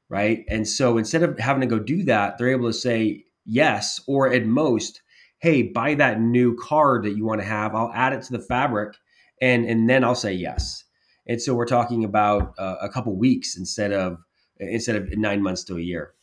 [0.08, 0.44] right?
[0.48, 4.32] And so instead of having to go do that, they're able to say yes, or
[4.32, 5.02] at most,
[5.40, 7.74] hey, buy that new card that you want to have.
[7.74, 8.94] I'll add it to the fabric
[9.42, 10.84] and and then I'll say yes.
[11.26, 14.18] And so we're talking about uh, a couple weeks instead of
[14.58, 16.14] instead of nine months to a year.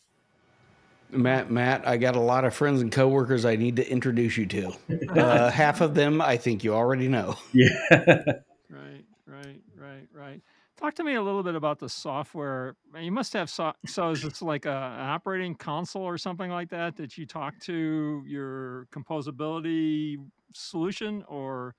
[1.12, 4.46] Matt, Matt, I got a lot of friends and coworkers I need to introduce you
[4.48, 4.72] to.
[5.10, 7.36] Uh, half of them, I think you already know.
[7.54, 8.24] Yeah.
[8.72, 10.42] Right, right, right, right.
[10.78, 12.76] Talk to me a little bit about the software.
[12.98, 16.70] You must have so, so is this like a, an operating console or something like
[16.70, 20.18] that that you talk to your composability
[20.54, 21.76] solution, or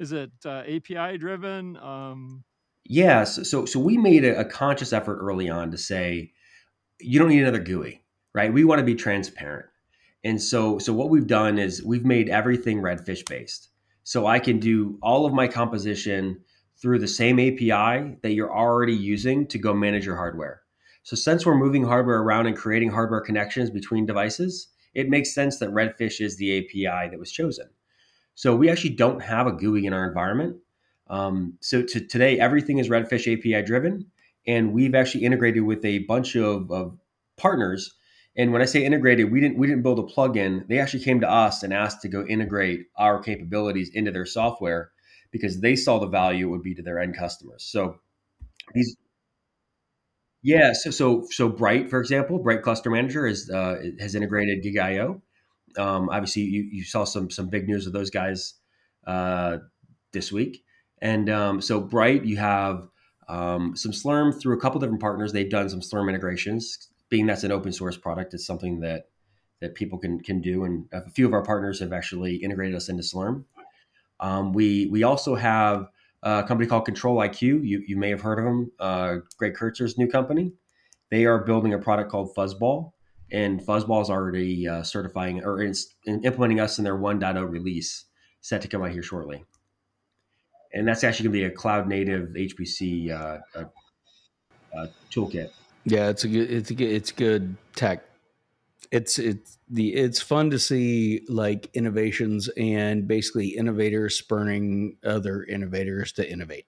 [0.00, 1.76] is it uh, API driven?
[1.76, 2.42] Um,
[2.84, 3.22] yeah.
[3.22, 6.32] So, so so we made a, a conscious effort early on to say
[7.00, 8.01] you don't need another GUI,
[8.34, 8.52] right?
[8.52, 9.66] We want to be transparent.
[10.24, 13.68] And so so what we've done is we've made everything redfish based.
[14.04, 16.40] So I can do all of my composition
[16.80, 20.62] through the same API that you're already using to go manage your hardware.
[21.04, 25.58] So since we're moving hardware around and creating hardware connections between devices, it makes sense
[25.58, 27.68] that Redfish is the API that was chosen.
[28.34, 30.56] So we actually don't have a GUI in our environment.
[31.08, 34.06] Um, so to today, everything is Redfish API driven,
[34.46, 36.96] and we've actually integrated with a bunch of, of
[37.36, 37.94] partners.
[38.36, 40.66] And when I say integrated, we didn't we didn't build a plugin.
[40.68, 44.90] They actually came to us and asked to go integrate our capabilities into their software
[45.30, 47.64] because they saw the value it would be to their end customers.
[47.64, 47.96] So
[48.74, 48.96] these
[50.42, 55.20] yeah, so so so Bright, for example, Bright Cluster Manager is uh, has integrated GigaIO.
[55.76, 58.54] Um, obviously, you, you saw some some big news of those guys
[59.06, 59.58] uh,
[60.12, 60.64] this week,
[61.00, 62.88] and um, so Bright, you have
[63.28, 65.32] um, some Slurm through a couple different partners.
[65.32, 66.88] They've done some Slurm integrations.
[67.12, 69.10] Being that's an open source product, it's something that
[69.60, 72.88] that people can can do, and a few of our partners have actually integrated us
[72.88, 73.44] into Slurm.
[74.18, 75.88] Um, we we also have
[76.22, 77.40] a company called Control IQ.
[77.68, 78.72] You you may have heard of them.
[78.80, 80.54] Uh, Greg Kurtzer's new company.
[81.10, 82.92] They are building a product called Fuzzball,
[83.30, 85.62] and Fuzzball is already uh, certifying or
[86.06, 88.06] implementing us in their 1.0 release,
[88.40, 89.44] set to come out here shortly.
[90.72, 93.64] And that's actually going to be a cloud native HPC uh, uh,
[94.74, 95.50] uh, toolkit.
[95.84, 98.04] Yeah, it's a good, it's a good, it's good tech.
[98.90, 106.12] It's it's the it's fun to see like innovations and basically innovators spurning other innovators
[106.12, 106.66] to innovate.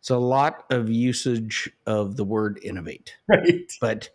[0.00, 3.70] It's a lot of usage of the word innovate, Right.
[3.80, 4.10] but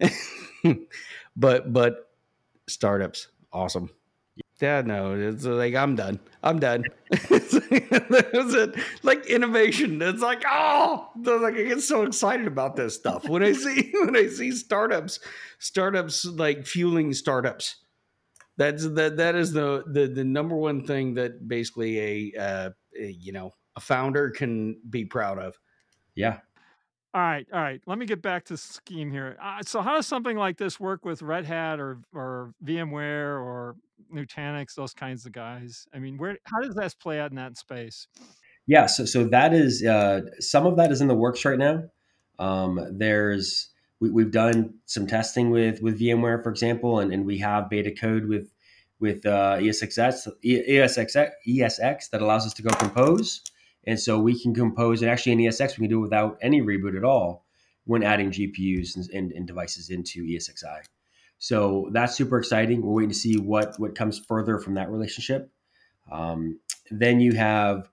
[1.36, 2.10] but but
[2.68, 3.90] startups awesome.
[4.60, 6.20] Yeah, no, it's like I'm done.
[6.42, 6.84] I'm done.
[7.10, 8.76] That's it.
[9.02, 10.00] Like innovation.
[10.00, 14.16] It's like oh, like I get so excited about this stuff when I see when
[14.16, 15.18] I see startups,
[15.58, 17.76] startups like fueling startups.
[18.56, 23.10] That's that that is the the the number one thing that basically a uh, a,
[23.10, 25.58] you know a founder can be proud of.
[26.14, 26.38] Yeah.
[27.14, 27.80] All right, all right.
[27.86, 29.36] Let me get back to scheme here.
[29.40, 33.76] Uh, so, how does something like this work with Red Hat or or VMware or
[34.12, 35.86] Nutanix, those kinds of guys?
[35.94, 38.08] I mean, where how does that play out in that space?
[38.66, 41.84] Yeah, so so that is uh, some of that is in the works right now.
[42.40, 43.68] Um, there's
[44.00, 47.92] we, we've done some testing with with VMware, for example, and, and we have beta
[47.92, 48.50] code with
[48.98, 53.40] with uh, ESXi, ESXi, ESX that allows us to go compose.
[53.86, 56.62] And so we can compose, and actually in ESX, we can do it without any
[56.62, 57.44] reboot at all
[57.84, 60.82] when adding GPUs and, and, and devices into ESXi.
[61.38, 62.80] So that's super exciting.
[62.80, 65.50] We're waiting to see what, what comes further from that relationship.
[66.10, 67.90] Um, then you have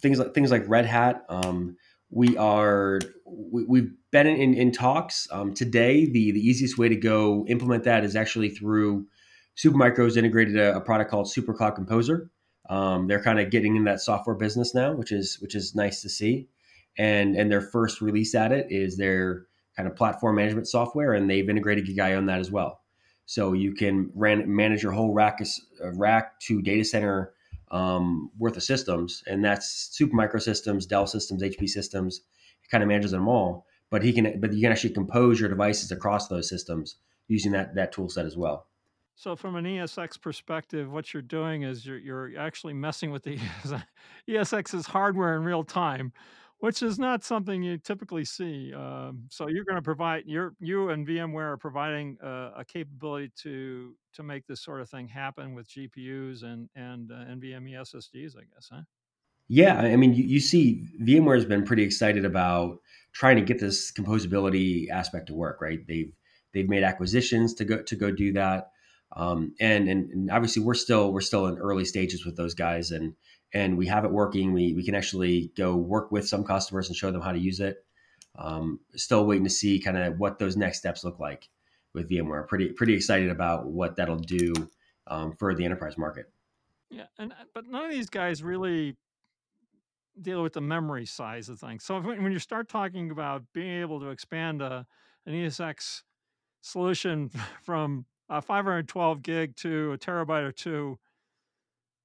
[0.00, 1.24] things like things like Red Hat.
[1.28, 1.76] Um,
[2.10, 6.06] we are we, have been in, in talks um, today.
[6.06, 9.06] The the easiest way to go implement that is actually through
[9.56, 12.30] Supermicro's integrated a, a product called Super Cloud Composer.
[12.72, 16.00] Um, they're kind of getting in that software business now, which is which is nice
[16.00, 16.48] to see.
[16.96, 21.28] And and their first release at it is their kind of platform management software, and
[21.28, 22.80] they've integrated GigaIO on that as well.
[23.26, 25.40] So you can ran, manage your whole rack
[25.84, 27.34] uh, rack to data center
[27.70, 32.22] um, worth of systems, and that's Supermicro systems, Dell systems, HP systems.
[32.64, 35.50] It kind of manages them all, but he can but you can actually compose your
[35.50, 36.96] devices across those systems
[37.28, 38.66] using that that tool set as well.
[39.14, 43.38] So from an ESX perspective, what you're doing is you're you're actually messing with the
[44.28, 46.12] ESX's hardware in real time,
[46.58, 48.72] which is not something you typically see.
[48.72, 53.30] Um, so you're going to provide you're you and VMware are providing a, a, capability
[53.42, 58.36] to to make this sort of thing happen with GPUs and and uh, NVMe SSDs,
[58.36, 58.82] I guess, huh?
[59.48, 62.78] Yeah, I mean, you, you see, VMware has been pretty excited about
[63.12, 65.60] trying to get this composability aspect to work.
[65.60, 65.86] Right?
[65.86, 66.12] They've
[66.54, 68.70] they've made acquisitions to go to go do that.
[69.14, 72.92] Um, and, and, and obviously we're still we're still in early stages with those guys
[72.92, 73.14] and
[73.54, 74.52] and we have it working.
[74.52, 77.60] We we can actually go work with some customers and show them how to use
[77.60, 77.84] it.
[78.36, 81.48] Um, still waiting to see kind of what those next steps look like
[81.92, 82.48] with VMware.
[82.48, 84.54] Pretty pretty excited about what that'll do
[85.06, 86.30] um, for the enterprise market.
[86.90, 88.96] Yeah, and uh, but none of these guys really
[90.20, 91.84] deal with the memory size of things.
[91.84, 94.86] So when you start talking about being able to expand a,
[95.24, 96.02] an ESX
[96.60, 97.30] solution
[97.62, 100.98] from uh, 512 gig to a terabyte or two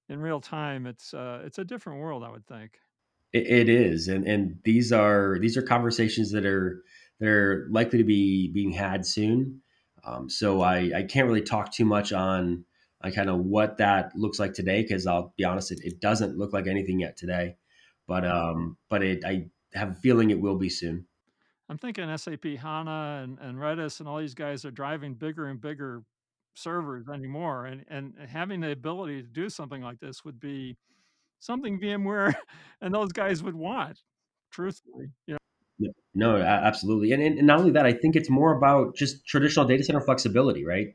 [0.10, 2.80] in real time, it's uh, it's a different world, I would think.
[3.34, 6.84] it, it is, and and these are these are conversations that are
[7.20, 9.62] that are likely to be being had soon.
[10.04, 12.66] Um, so I I can't really talk too much on
[13.02, 16.38] on kind of what that looks like today because I'll be honest, it, it doesn't
[16.38, 17.58] look like anything yet today,
[18.08, 21.07] but um but it I have a feeling it will be soon.
[21.70, 25.60] I'm thinking SAP HANA and, and Redis and all these guys are driving bigger and
[25.60, 26.04] bigger
[26.56, 27.66] servers anymore.
[27.66, 30.78] And, and having the ability to do something like this would be
[31.40, 32.36] something VMware
[32.82, 34.00] and those guys would want,
[34.52, 35.08] truthfully.
[35.26, 35.92] You know?
[36.16, 37.12] No, absolutely.
[37.12, 40.66] And, and not only that, I think it's more about just traditional data center flexibility,
[40.66, 40.88] right?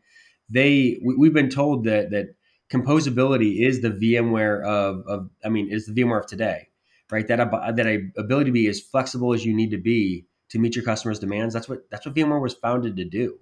[0.50, 2.34] They we, have been told that that
[2.72, 6.68] composability is the VMware of, of I mean, is the VMware of today,
[7.10, 7.26] right?
[7.28, 10.84] That that ability to be as flexible as you need to be to meet your
[10.84, 11.54] customers' demands.
[11.54, 13.38] That's what that's what VMware was founded to do,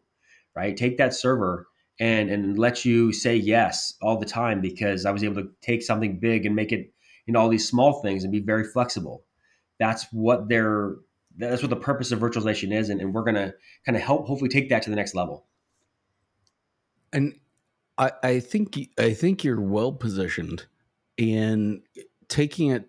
[0.57, 0.77] right?
[0.77, 1.67] Take that server
[1.99, 5.83] and and let you say yes all the time because I was able to take
[5.83, 6.93] something big and make it
[7.27, 9.25] into all these small things and be very flexible.
[9.79, 10.97] That's what they're
[11.37, 14.51] that's what the purpose of virtualization is, and, and we're gonna kind of help hopefully
[14.51, 15.47] take that to the next level.
[17.13, 17.35] And
[17.99, 20.67] I, I think I think you're well positioned
[21.17, 21.83] in
[22.29, 22.89] taking it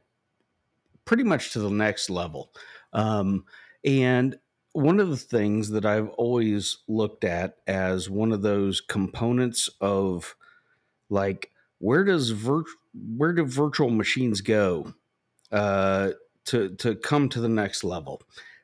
[1.05, 2.53] pretty much to the next level.
[2.93, 3.45] Um,
[3.83, 4.37] and
[4.73, 10.35] one of the things that I've always looked at as one of those components of
[11.09, 12.63] like where does vir-
[13.17, 14.93] where do virtual machines go
[15.51, 16.11] uh,
[16.45, 18.21] to to come to the next level?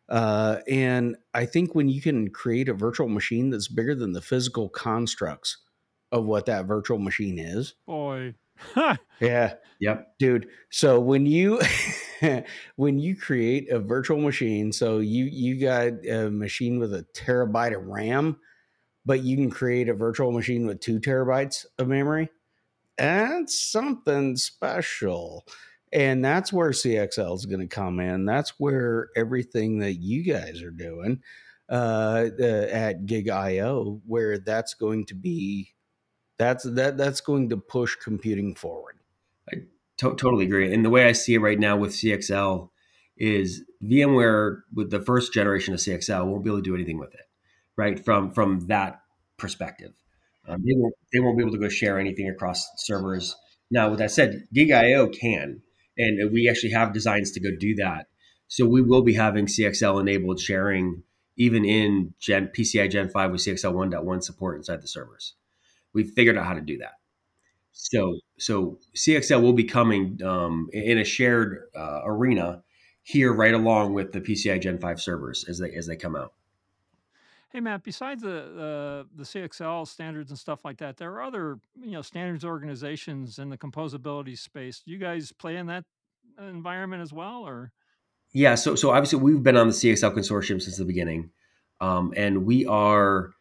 [0.08, 4.22] Uh, and I think when you can create a virtual machine that's bigger than the
[4.22, 5.58] physical constructs
[6.14, 8.34] of what that virtual machine is, boy,
[9.20, 10.48] yeah, yep, dude.
[10.70, 11.60] So when you
[12.76, 17.76] when you create a virtual machine, so you you got a machine with a terabyte
[17.76, 18.38] of RAM,
[19.06, 22.30] but you can create a virtual machine with two terabytes of memory.
[22.98, 25.46] That's something special.
[25.94, 28.26] And that's where CXL is going to come in.
[28.26, 31.22] That's where everything that you guys are doing
[31.70, 35.74] uh, uh, at GigaIO, where that's going to be,
[36.38, 38.98] that's that that's going to push computing forward.
[39.98, 40.74] To- totally agree.
[40.74, 42.70] And the way I see it right now with CXL
[43.18, 47.14] is VMware with the first generation of CXL won't be able to do anything with
[47.14, 47.26] it,
[47.76, 48.04] right?
[48.04, 49.02] From from that
[49.38, 49.94] perspective,
[50.48, 53.36] um, they won't they won't be able to go share anything across servers.
[53.72, 55.62] Now, with that said, GigaIO can,
[55.98, 58.08] and we actually have designs to go do that.
[58.48, 61.04] So we will be having CXL enabled sharing
[61.38, 65.36] even in Gen, PCI Gen 5 with CXL 1.1 support inside the servers.
[65.94, 66.94] We've figured out how to do that.
[67.78, 72.63] So so CXL will be coming um, in a shared uh, arena
[73.04, 76.34] here right along with the PCI Gen 5 servers as they as they come out.
[77.50, 81.60] Hey Matt, besides the, the the CXL standards and stuff like that, there are other
[81.80, 84.82] you know standards organizations in the composability space.
[84.86, 85.86] Do you guys play in that
[86.40, 87.72] environment as well, or?
[88.34, 91.30] Yeah, so so obviously we've been on the CXL consortium since the beginning,
[91.80, 93.32] um, and we are.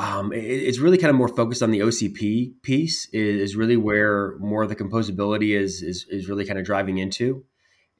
[0.00, 3.06] Um, it, it's really kind of more focused on the OCP piece.
[3.12, 7.44] Is really where more of the composability is is is really kind of driving into,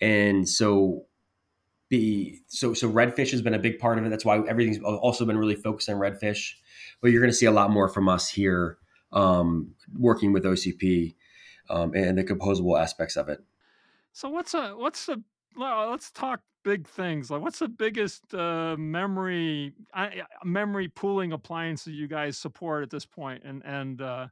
[0.00, 1.04] and so
[1.90, 4.08] be so so redfish has been a big part of it.
[4.08, 6.54] That's why everything's also been really focused on redfish.
[7.02, 8.78] But you're going to see a lot more from us here
[9.12, 11.14] um, working with ocp
[11.68, 13.40] um, and the composable aspects of it.
[14.14, 15.22] So what's a what's the
[15.56, 20.10] well, let's talk big things like what's the biggest uh, memory uh,
[20.44, 24.26] memory pooling appliance that you guys support at this point and and uh,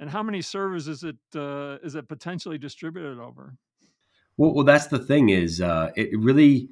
[0.00, 3.54] and how many servers is it uh, is it potentially distributed over
[4.36, 6.68] well, well that's the thing is uh, it really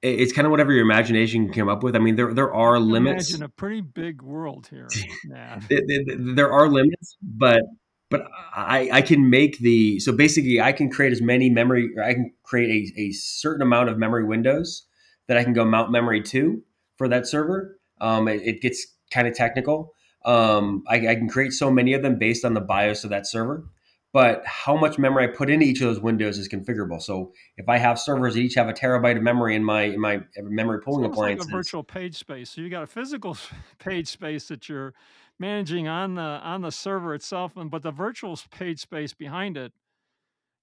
[0.00, 1.96] it's kind of whatever your imagination can come up with.
[1.96, 3.30] I mean, there there are limits.
[3.30, 4.88] Imagine a pretty big world here.
[5.28, 5.60] Yeah.
[5.68, 7.60] there are limits, but
[8.10, 12.02] but I, I can make the so basically I can create as many memory or
[12.02, 14.86] I can create a, a certain amount of memory windows
[15.26, 16.62] that I can go mount memory to
[16.96, 17.78] for that server.
[18.00, 19.92] Um, it, it gets kind of technical.
[20.24, 23.26] Um, I, I, can create so many of them based on the BIOS of that
[23.26, 23.64] server
[24.12, 27.00] but how much memory I put into each of those windows is configurable.
[27.00, 30.00] So if I have servers that each have a terabyte of memory in my in
[30.00, 32.50] my memory pooling appliance, like a virtual page space.
[32.50, 33.36] So you got a physical
[33.78, 34.94] page space that you're
[35.38, 39.72] managing on the on the server itself, and but the virtual page space behind it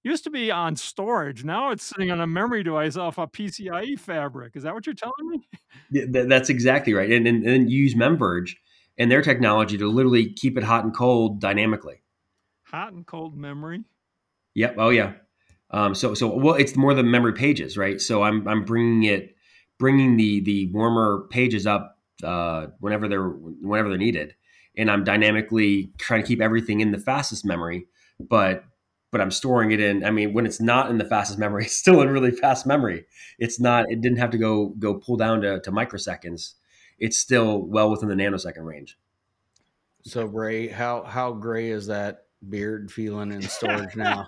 [0.03, 1.43] used to be on storage.
[1.43, 4.55] Now it's sitting on a memory device off a PCIe fabric.
[4.55, 5.47] Is that what you're telling me?
[5.91, 7.11] Yeah, that's exactly right.
[7.11, 8.55] And, and, and use Memverge
[8.97, 12.01] and their technology to literally keep it hot and cold dynamically
[12.75, 13.83] hot and cold memory.
[14.55, 14.75] Yep.
[14.77, 15.13] Oh yeah.
[15.71, 17.99] Um, so so well, it's more the memory pages, right?
[17.99, 19.35] So I'm I'm bringing it,
[19.79, 24.35] bringing the the warmer pages up uh, whenever they're whenever they're needed,
[24.77, 27.87] and I'm dynamically trying to keep everything in the fastest memory,
[28.19, 28.65] but
[29.11, 30.03] but I'm storing it in.
[30.03, 33.05] I mean, when it's not in the fastest memory, it's still in really fast memory.
[33.39, 33.85] It's not.
[33.89, 36.53] It didn't have to go go pull down to, to microseconds.
[36.99, 38.97] It's still well within the nanosecond range.
[40.03, 44.27] So Ray, how how gray is that beard feeling in storage now.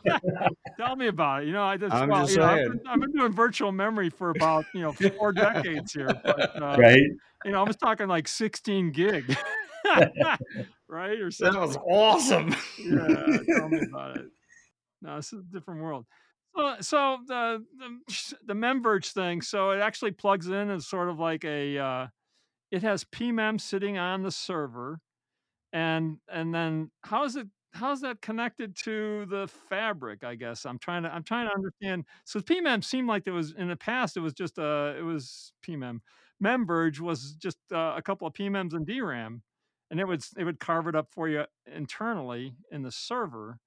[0.78, 1.48] Tell me about it.
[1.48, 3.72] You know, I just, I'm well, just you know, I've, been, I've, been, doing virtual
[3.72, 7.02] memory for about you know four decades here, but uh, right.
[7.46, 9.38] You know, I was talking like 16 gig,
[10.90, 11.20] right?
[11.20, 11.60] Or something.
[11.60, 12.56] That was awesome.
[12.80, 14.26] yeah, tell me about it.
[15.02, 16.06] No, this is a different world.
[16.56, 19.42] So, so the the, the Memverge thing.
[19.42, 21.78] So it actually plugs in as sort of like a.
[21.78, 22.08] Uh,
[22.72, 25.00] it has PMEM sitting on the server,
[25.72, 30.24] and and then how is it how's that connected to the fabric?
[30.24, 32.06] I guess I'm trying to I'm trying to understand.
[32.26, 35.54] So PMEM seemed like there was in the past it was just uh it was
[35.66, 36.00] PMEM.
[36.44, 39.42] Memverge was just uh, a couple of PMEMs and DRAM,
[39.90, 43.60] and it would it would carve it up for you internally in the server,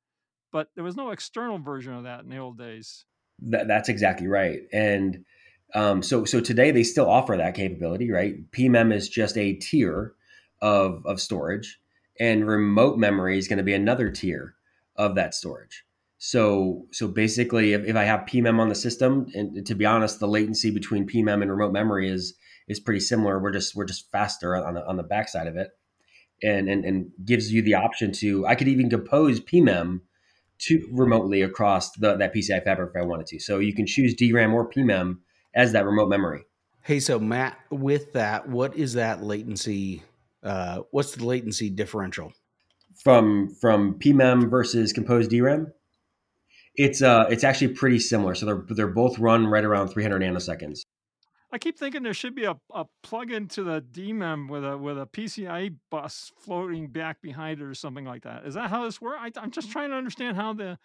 [0.52, 3.04] but there was no external version of that in the old days.
[3.42, 5.24] That, that's exactly right, and
[5.74, 8.50] um, so so today they still offer that capability, right?
[8.50, 10.14] PMEM is just a tier
[10.60, 11.80] of of storage
[12.20, 14.54] and remote memory is going to be another tier
[14.94, 15.84] of that storage.
[16.18, 20.20] So, so basically, if, if I have PMEM on the system, and to be honest,
[20.20, 22.34] the latency between PMEM and remote memory is
[22.68, 23.40] is pretty similar.
[23.40, 25.70] We're just we're just faster on the on the backside of it,
[26.42, 28.46] and and and gives you the option to.
[28.46, 30.00] I could even compose PMEM
[30.62, 33.40] to remotely across the, that PCI fabric if I wanted to.
[33.40, 35.18] So you can choose DRAM or PMEM
[35.54, 36.42] as that remote memory.
[36.82, 40.02] Hey, so Matt, with that, what is that latency
[40.42, 42.32] uh, what's the latency differential
[43.02, 45.72] from from PMEM versus composed DRAM?
[46.76, 48.34] It's uh it's actually pretty similar.
[48.34, 50.80] So they're they're both run right around 300 nanoseconds.
[51.52, 54.98] I keep thinking there should be a, a plug into the DIMM with a with
[54.98, 58.46] a PCIe bus floating back behind it or something like that.
[58.46, 59.18] Is that how this works?
[59.20, 60.78] I, I'm just trying to understand how the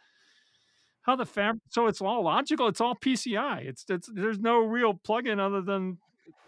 [1.03, 1.61] how the fabric.
[1.69, 2.67] So it's all logical.
[2.67, 3.65] It's all PCI.
[3.65, 5.99] It's it's there's no real plug-in other than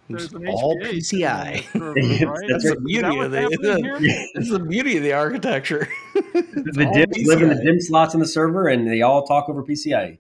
[0.09, 1.63] there's all PCI.
[1.73, 4.29] That's the beauty of the.
[4.33, 5.87] That's the beauty of the architecture.
[6.13, 9.63] the DIMMs live in the DIMM slots in the server, and they all talk over
[9.63, 10.17] PCI.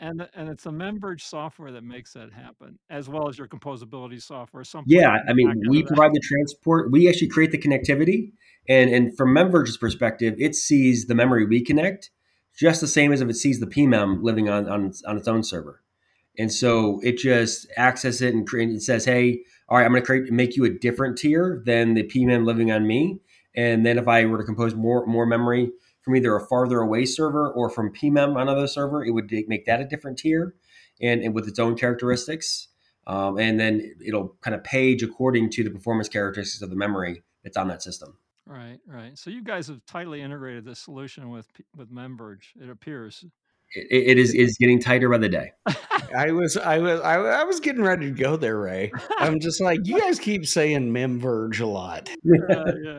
[0.00, 3.48] And uh, and it's a Memverge software that makes that happen, as well as your
[3.48, 4.62] composability software.
[4.62, 6.92] Some yeah, I mean, we provide the transport.
[6.92, 8.32] We actually create the connectivity,
[8.68, 12.10] and and from Memverge's perspective, it sees the memory we connect
[12.58, 15.42] just the same as if it sees the PMEM living on on, on its own
[15.42, 15.82] server
[16.36, 20.02] And so it just access it and create, it says, hey, all right, I'm going
[20.02, 23.20] to create make you a different tier than the PMEM living on me.
[23.54, 25.70] And then if I were to compose more more memory
[26.08, 29.66] from either a farther away server or from PMEM on another server, it would make
[29.66, 30.54] that a different tier
[31.02, 32.68] and, and with its own characteristics.
[33.06, 37.22] Um, and then it'll kind of page according to the performance characteristics of the memory
[37.44, 38.16] that's on that system.
[38.46, 39.18] Right, right.
[39.18, 41.46] So you guys have tightly integrated this solution with
[41.76, 42.56] with MemVerge.
[42.58, 43.22] It appears.
[43.74, 45.52] It, it is is getting tighter by the day.
[46.16, 48.90] I was I was I, I, was getting ready to go there, Ray.
[49.18, 52.08] I'm just like you guys keep saying MemVerge a lot.
[52.24, 52.98] yeah, yeah, yeah,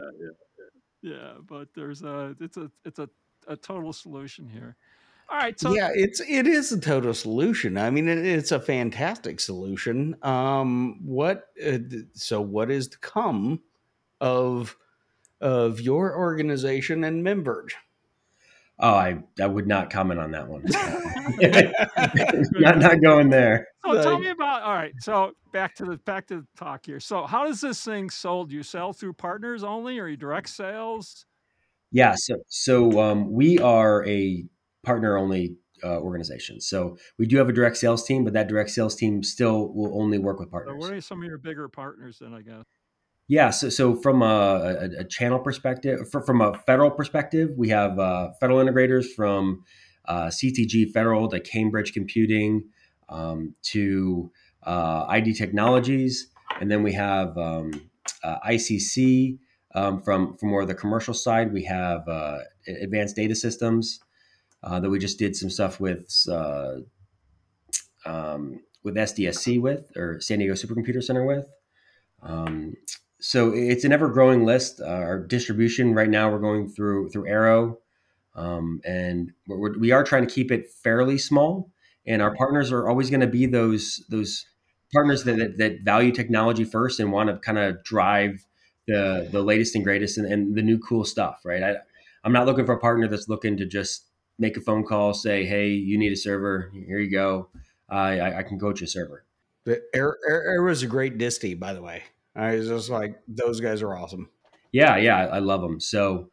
[1.02, 1.34] yeah.
[1.48, 3.10] But there's a it's a it's a,
[3.48, 4.76] a total solution here.
[5.30, 5.60] All right.
[5.60, 7.78] So yeah, it's it is a total solution.
[7.78, 10.16] I mean, it, it's a fantastic solution.
[10.24, 11.78] Um, what uh,
[12.14, 13.62] so what is to come
[14.20, 14.76] of
[15.40, 17.74] of your organization and MemVerge?
[18.82, 20.64] Oh, I, I would not comment on that one.
[22.54, 23.68] not not going there.
[23.86, 24.94] So like, tell me about all right.
[25.00, 27.00] So back to the back to the talk here.
[27.00, 28.52] So how does this thing sold?
[28.52, 31.26] You sell through partners only, or you direct sales?
[31.92, 32.16] Yeah.
[32.16, 34.46] So so um, we are a
[34.84, 36.62] partner only uh, organization.
[36.62, 40.02] So we do have a direct sales team, but that direct sales team still will
[40.02, 40.76] only work with partners.
[40.80, 42.34] So what are some of your bigger partners then?
[42.34, 42.64] I guess.
[43.30, 48.32] Yeah, so, so from a, a, channel perspective, from a federal perspective, we have uh,
[48.40, 49.64] federal integrators from
[50.06, 52.64] uh, CTG Federal to Cambridge Computing
[53.08, 54.32] um, to
[54.64, 57.88] uh, ID Technologies, and then we have um,
[58.24, 59.38] uh, ICC
[59.76, 61.54] um, from from more of the commercial side.
[61.54, 64.00] We have uh, Advanced Data Systems
[64.64, 66.88] uh, that we just did some stuff with um,
[68.84, 71.46] with SDSC with or San Diego Supercomputer Center with.
[72.24, 72.74] Um,
[73.20, 74.82] so it's an ever growing list.
[74.82, 77.80] Uh, our distribution right now we're going through through Arrow,
[78.36, 81.70] um, and we're, we are trying to keep it fairly small.
[82.08, 84.46] And our partners are always going to be those those
[84.94, 88.46] partners that, that, that value technology first and want to kind of drive
[88.88, 91.42] the the latest and greatest and, and, the new cool stuff.
[91.44, 91.62] Right?
[91.62, 91.76] I,
[92.24, 94.06] I'm not looking for a partner that's looking to just
[94.40, 96.72] make a phone call, say, "Hey, you need a server.
[96.74, 97.50] Here you go.
[97.92, 99.26] Uh, I, I can coach a server."
[99.66, 102.04] The Arrow, Arrow is a great disty, by the way.
[102.36, 104.30] I was just like, those guys are awesome.
[104.72, 105.80] Yeah, yeah, I love them.
[105.80, 106.30] So,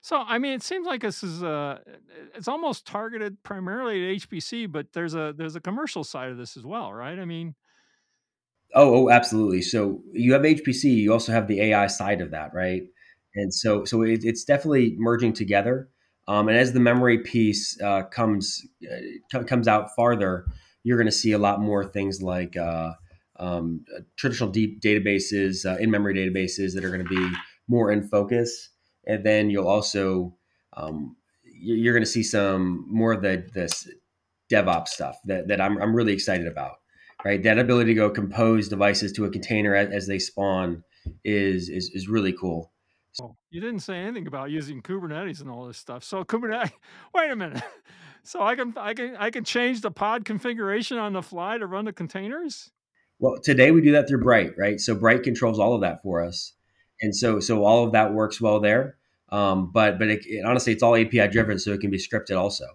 [0.00, 1.78] so I mean, it seems like this is uh
[2.34, 6.56] it's almost targeted primarily at HPC, but there's a there's a commercial side of this
[6.56, 7.18] as well, right?
[7.18, 7.54] I mean,
[8.74, 9.62] oh, oh, absolutely.
[9.62, 12.82] So you have HPC, you also have the AI side of that, right?
[13.34, 15.88] And so, so it, it's definitely merging together.
[16.28, 18.62] Um, and as the memory piece uh, comes
[19.34, 20.46] uh, comes out farther,
[20.82, 22.92] you're going to see a lot more things like uh,
[23.36, 23.84] um,
[24.16, 27.36] traditional deep databases, uh, in-memory databases that are going to be
[27.68, 28.70] more in focus,
[29.06, 30.36] and then you'll also
[30.76, 33.88] um, you're going to see some more of the this
[34.50, 36.76] DevOps stuff that, that I'm, I'm really excited about.
[37.24, 40.84] Right, that ability to go compose devices to a container as, as they spawn
[41.24, 42.70] is, is is really cool.
[43.22, 46.04] Oh, you didn't say anything about using Kubernetes and all this stuff.
[46.04, 46.72] So Kubernetes,
[47.14, 47.62] wait a minute.
[48.26, 51.66] So I can I can I can change the pod configuration on the fly to
[51.66, 52.70] run the containers.
[53.18, 54.80] Well, today we do that through Bright, right?
[54.80, 56.52] So Bright controls all of that for us,
[57.00, 58.96] and so so all of that works well there.
[59.30, 62.38] Um, but but it, it, honestly, it's all API driven, so it can be scripted
[62.38, 62.66] also.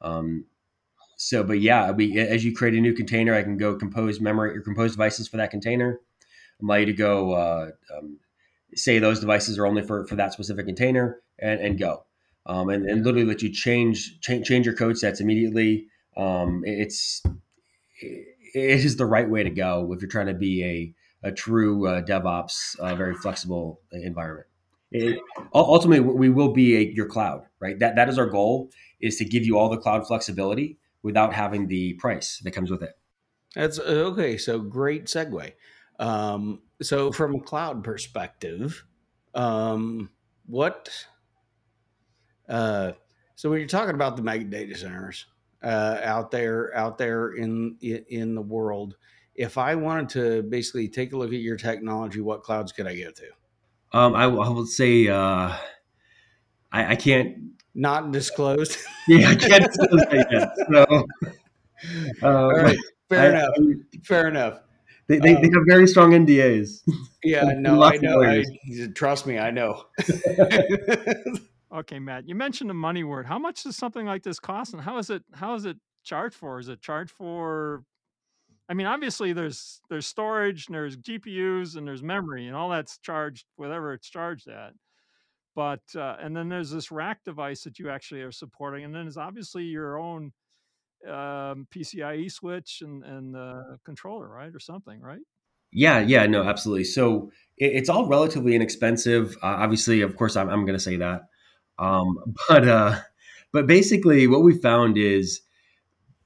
[0.00, 0.44] Um,
[1.16, 4.56] so, but yeah, we as you create a new container, I can go compose memory
[4.56, 6.00] or compose devices for that container.
[6.62, 8.18] Allow you to go uh, um,
[8.74, 12.04] say those devices are only for for that specific container, and and go,
[12.44, 15.86] um, and and literally let you change change, change your code sets immediately.
[16.16, 17.22] Um, it's
[18.00, 21.32] it, it is the right way to go if you're trying to be a, a
[21.32, 24.46] true uh, DevOps, uh, very flexible environment.
[24.90, 25.18] It,
[25.52, 27.78] ultimately, we will be a, your cloud, right?
[27.78, 31.66] That that is our goal: is to give you all the cloud flexibility without having
[31.66, 32.96] the price that comes with it.
[33.54, 34.38] That's okay.
[34.38, 35.52] So great segue.
[35.98, 38.84] Um, so from a cloud perspective,
[39.34, 40.10] um,
[40.46, 40.88] what?
[42.48, 42.92] Uh,
[43.34, 45.26] so when you're talking about the mega data centers,
[45.66, 48.96] uh, out there out there in in the world.
[49.34, 52.96] If I wanted to basically take a look at your technology, what clouds could I
[52.96, 53.98] go to?
[53.98, 55.52] Um, I, I would say uh,
[56.72, 57.36] I, I, can't
[57.74, 58.78] not disclosed.
[59.08, 60.50] yeah, I can't disclose that yet.
[60.72, 61.06] So,
[62.22, 63.54] uh, All right, fair I, enough.
[64.04, 64.60] fair enough.
[65.08, 66.82] They, they, um, they, have very strong NDAs.
[67.22, 68.22] Yeah, no, I know.
[68.22, 68.44] I,
[68.94, 69.84] trust me, I know.
[71.74, 73.26] Okay, Matt, you mentioned the money word.
[73.26, 76.36] How much does something like this cost, and how is it how is it charged
[76.36, 76.58] for?
[76.60, 77.82] Is it charged for?
[78.68, 82.98] I mean, obviously there's there's storage and there's GPUs and there's memory and all that's
[82.98, 84.72] charged whatever it's charged at.
[85.56, 89.04] But uh, and then there's this rack device that you actually are supporting, and then
[89.04, 90.32] there's obviously your own
[91.06, 95.20] um, PCIe switch and and the controller, right, or something, right?
[95.72, 96.84] Yeah, yeah, no, absolutely.
[96.84, 99.36] So it, it's all relatively inexpensive.
[99.42, 101.22] Uh, obviously, of course, I'm, I'm going to say that.
[101.78, 103.00] Um, but uh,
[103.52, 105.40] but basically, what we found is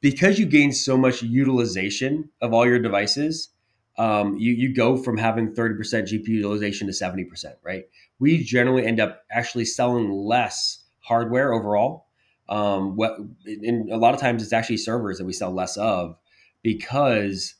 [0.00, 3.50] because you gain so much utilization of all your devices,
[3.98, 7.26] um, you, you go from having 30% GPU utilization to 70%,
[7.62, 7.84] right?
[8.18, 12.06] We generally end up actually selling less hardware overall.
[12.48, 16.16] Um, what, and a lot of times it's actually servers that we sell less of
[16.62, 17.54] because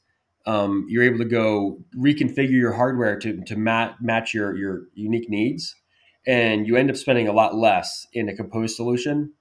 [0.47, 5.29] um, you're able to go reconfigure your hardware to, to mat, match your, your unique
[5.29, 5.77] needs.
[6.27, 9.33] And you end up spending a lot less in a composed solution.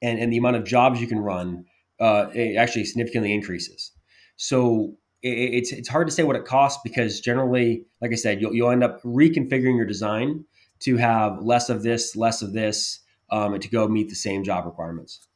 [0.00, 1.64] And, and the amount of jobs you can run
[2.00, 2.26] uh,
[2.56, 3.92] actually significantly increases.
[4.36, 8.40] So it, it's it's hard to say what it costs because generally, like I said,
[8.40, 10.44] you'll you'll end up reconfiguring your design
[10.80, 14.44] to have less of this, less of this, um, and to go meet the same
[14.44, 15.26] job requirements.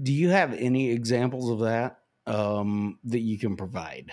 [0.00, 4.10] Do you have any examples of that um, that you can provide,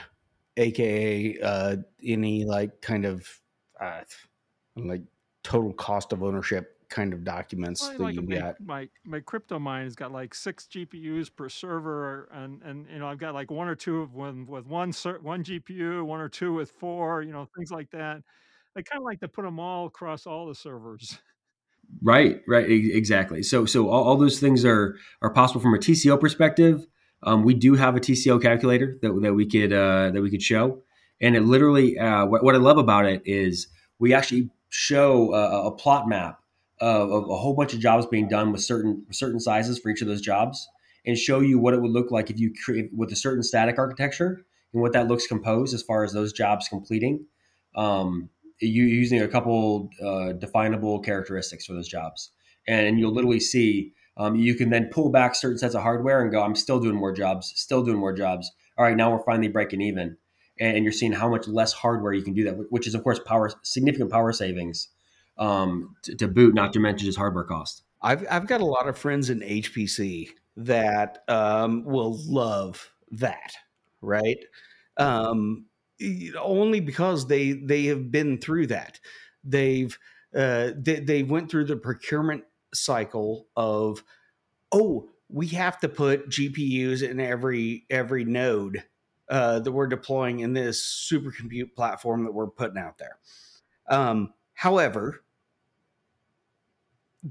[0.56, 3.28] aka uh, any like kind of
[3.80, 4.02] uh,
[4.78, 5.04] like
[5.44, 8.56] total cost of ownership kind of documents Well, that like you my, got?
[8.62, 13.08] my my crypto mine has got like six GPUs per server, and and you know
[13.08, 16.30] I've got like one or two of one with one ser- one GPU, one or
[16.30, 18.22] two with four, you know things like that.
[18.76, 21.18] I kind of like to put them all across all the servers.
[22.02, 23.44] Right, right, exactly.
[23.44, 26.86] So, so all, all those things are are possible from a TCO perspective.
[27.24, 30.42] Um, we do have a TCO calculator that, that we could uh, that we could
[30.42, 30.84] show,
[31.20, 33.68] and it literally uh, what, what I love about it is
[34.00, 36.40] we actually show a, a plot map
[36.80, 40.02] of, of a whole bunch of jobs being done with certain certain sizes for each
[40.02, 40.68] of those jobs,
[41.06, 43.78] and show you what it would look like if you create with a certain static
[43.78, 44.44] architecture
[44.74, 47.26] and what that looks composed as far as those jobs completing.
[47.76, 52.32] Um, you using a couple uh, definable characteristics for those jobs,
[52.68, 56.32] and you'll literally see um, you can then pull back certain sets of hardware and
[56.32, 58.52] go, I'm still doing more jobs, still doing more jobs.
[58.78, 60.18] All right, now we're finally breaking even,
[60.60, 63.20] and you're seeing how much less hardware you can do that, which is of course
[63.20, 64.90] power significant power savings
[65.38, 67.84] um, to, to boot, not to mention just hardware cost.
[68.02, 73.56] I've I've got a lot of friends in HPC that um, will love that,
[74.02, 74.40] right?
[74.98, 75.66] Um,
[76.40, 79.00] only because they they have been through that.
[79.44, 79.98] They've
[80.36, 82.44] uh, they, they went through the procurement
[82.74, 84.04] cycle of
[84.72, 88.84] oh we have to put GPUs in every every node
[89.32, 93.18] uh, that we're deploying in this supercompute platform that we're putting out there.
[93.90, 95.24] Um, however,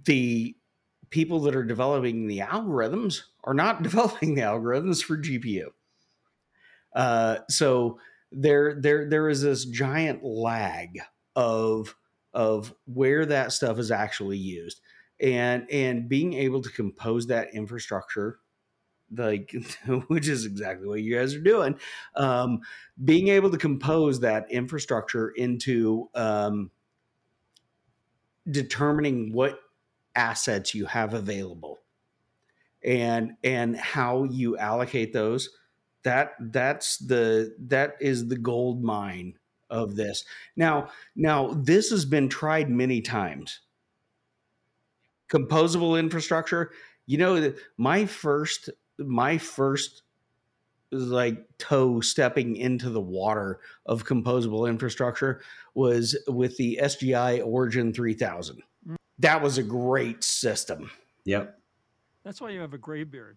[0.04, 0.56] the
[1.10, 5.66] people that are developing the algorithms are not developing the algorithms for GPU.
[6.94, 8.00] Uh, so
[8.32, 10.98] there, there, there is this giant lag
[11.36, 11.94] of
[12.32, 14.80] of where that stuff is actually used,
[15.20, 18.38] and and being able to compose that infrastructure,
[19.16, 19.54] like
[20.08, 21.78] which is exactly what you guys are doing,
[22.16, 22.60] um,
[23.04, 26.70] being able to compose that infrastructure into um,
[28.50, 29.60] determining what
[30.14, 31.78] assets you have available
[32.84, 35.50] and and how you allocate those
[36.02, 39.34] that that's the that is the gold mine
[39.68, 40.24] of this.
[40.56, 43.60] Now now this has been tried many times.
[45.30, 46.72] Composable infrastructure
[47.10, 48.70] you know my first
[49.00, 50.02] my first
[50.92, 55.40] like toe stepping into the water of composable infrastructure
[55.74, 58.62] was with the SGI Origin 3000
[59.20, 60.90] that was a great system.
[61.24, 61.58] Yep.
[62.24, 63.36] That's why you have a gray beard.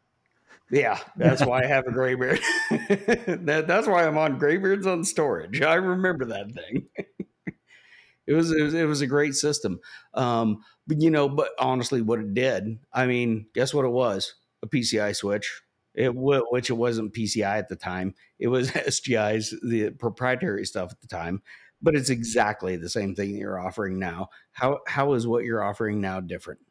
[0.71, 2.39] Yeah, that's why I have a gray beard.
[2.71, 5.61] that, that's why I'm on GreyBeards on storage.
[5.61, 6.87] I remember that thing.
[8.27, 9.79] it, was, it was it was a great system.
[10.13, 14.33] Um, but you know, but honestly, what it did, I mean, guess what it was?
[14.63, 15.61] A PCI switch.
[15.93, 18.15] It w- which it wasn't PCI at the time.
[18.39, 21.43] It was SGI's the proprietary stuff at the time.
[21.81, 24.29] But it's exactly the same thing that you're offering now.
[24.53, 26.61] How how is what you're offering now different?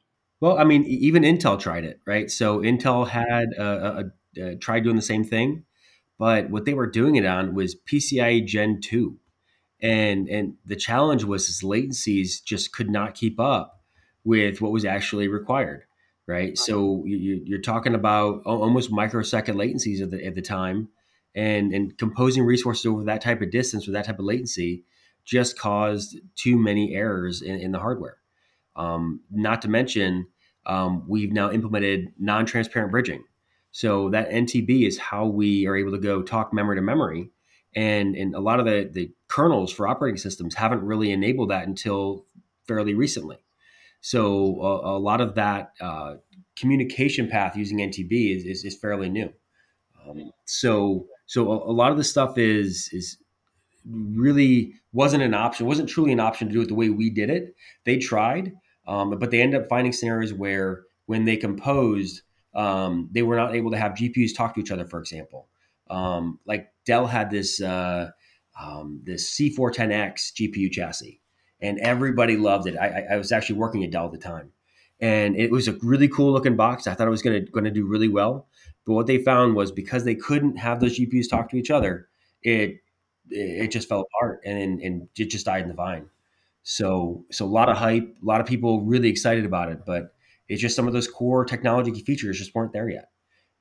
[0.43, 2.28] Well, I mean, even Intel tried it, right?
[2.28, 4.03] So Intel had uh,
[4.36, 5.62] a, a, tried doing the same thing,
[6.18, 9.18] but what they were doing it on was PCIe Gen two,
[9.80, 13.84] and and the challenge was latencies just could not keep up
[14.24, 15.84] with what was actually required,
[16.27, 16.57] right?
[16.57, 20.89] So you, you're talking about almost microsecond latencies at the at the time,
[21.35, 24.85] and and composing resources over that type of distance with that type of latency
[25.25, 28.18] just caused too many errors in, in the hardware.
[28.75, 30.27] Um, not to mention,
[30.66, 33.25] um, we've now implemented non-transparent bridging.
[33.70, 37.31] So that NTB is how we are able to go talk memory to memory.
[37.75, 41.66] And, and a lot of the, the kernels for operating systems haven't really enabled that
[41.66, 42.27] until
[42.66, 43.39] fairly recently.
[44.03, 46.16] So a, a lot of that uh,
[46.57, 49.32] communication path using NTB is, is, is fairly new.
[50.07, 53.16] Um, so so a, a lot of the stuff is is
[53.88, 57.30] really wasn't an option, wasn't truly an option to do it the way we did
[57.30, 57.55] it.
[57.84, 58.53] They tried,
[58.86, 62.22] um, but they ended up finding scenarios where when they composed,
[62.55, 64.84] um, they were not able to have GPUs talk to each other.
[64.84, 65.48] For example,
[65.88, 68.11] um, like Dell had this uh,
[68.61, 71.22] um, this C410X GPU chassis,
[71.63, 72.77] and everybody loved it.
[72.77, 74.51] I, I, was actually working at Dell at the time,
[75.01, 76.87] and it was a really cool looking box.
[76.87, 78.49] I thought it was going to do really well.
[78.85, 82.09] But what they found was because they couldn't have those GPUs talk to each other,
[82.43, 82.79] it
[83.31, 86.09] it just fell apart and and it just died in the vine.
[86.65, 90.15] So so a lot of hype, a lot of people really excited about it, but
[90.49, 93.11] it's just some of those core technology features just weren't there yet.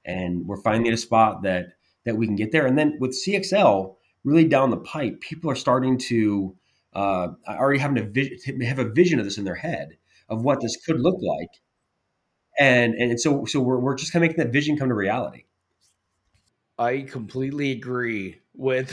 [0.04, 1.74] And we're finally at a spot that
[2.06, 2.66] that we can get there.
[2.66, 6.56] And then with CXL really down the pipe, people are starting to
[6.93, 9.97] uh, already having a vision, have a vision of this in their head
[10.29, 11.49] of what this could look like.
[12.59, 15.45] And and so so we're, we're just kind of making that vision come to reality.
[16.77, 18.91] I completely agree with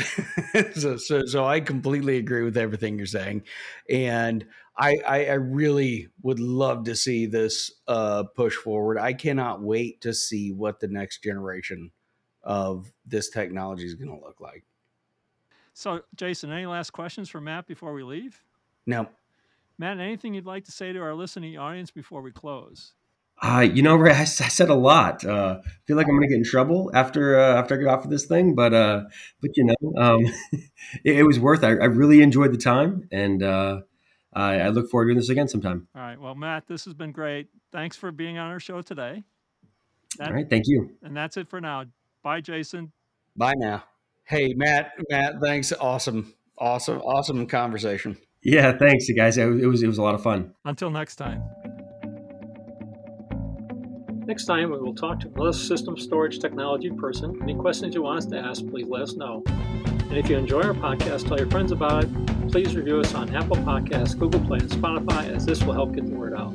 [0.75, 3.43] so, so so I completely agree with everything you're saying,
[3.89, 4.47] and
[4.77, 8.99] I, I I, really would love to see this uh, push forward.
[8.99, 11.91] I cannot wait to see what the next generation
[12.43, 14.65] of this technology is going to look like.
[15.79, 18.43] So, Jason, any last questions for Matt before we leave?
[18.85, 19.07] No.
[19.79, 22.95] Matt, anything you'd like to say to our listening audience before we close?
[23.41, 25.25] Uh, you know, Ray, I, I said a lot.
[25.25, 27.87] Uh, I feel like I'm going to get in trouble after uh, after I get
[27.87, 29.05] off of this thing, but uh,
[29.41, 30.25] but you know, um,
[31.05, 31.63] it, it, was worth.
[31.63, 31.67] It.
[31.67, 33.83] I, I really enjoyed the time, and uh,
[34.33, 35.87] I, I look forward to doing this again sometime.
[35.95, 36.21] All right.
[36.21, 37.51] Well, Matt, this has been great.
[37.71, 39.23] Thanks for being on our show today.
[40.19, 40.51] That, All right.
[40.51, 40.91] Thank you.
[41.05, 41.85] And that's it for now.
[42.25, 42.91] Bye, Jason.
[43.37, 43.85] Bye now.
[44.29, 44.93] Hey, Matt.
[45.09, 45.73] Matt, thanks.
[45.73, 48.19] Awesome, awesome, awesome conversation.
[48.43, 49.39] Yeah, thanks, you guys.
[49.39, 50.53] It was it was a lot of fun.
[50.67, 51.43] Until next time.
[54.27, 57.39] Next time, we will talk to another system storage technology person.
[57.43, 59.43] Any questions you want us to ask, please let us know.
[59.47, 62.51] And if you enjoy our podcast, tell your friends about it.
[62.51, 66.07] Please review us on Apple Podcasts, Google Play, and Spotify, as this will help get
[66.07, 66.53] the word out.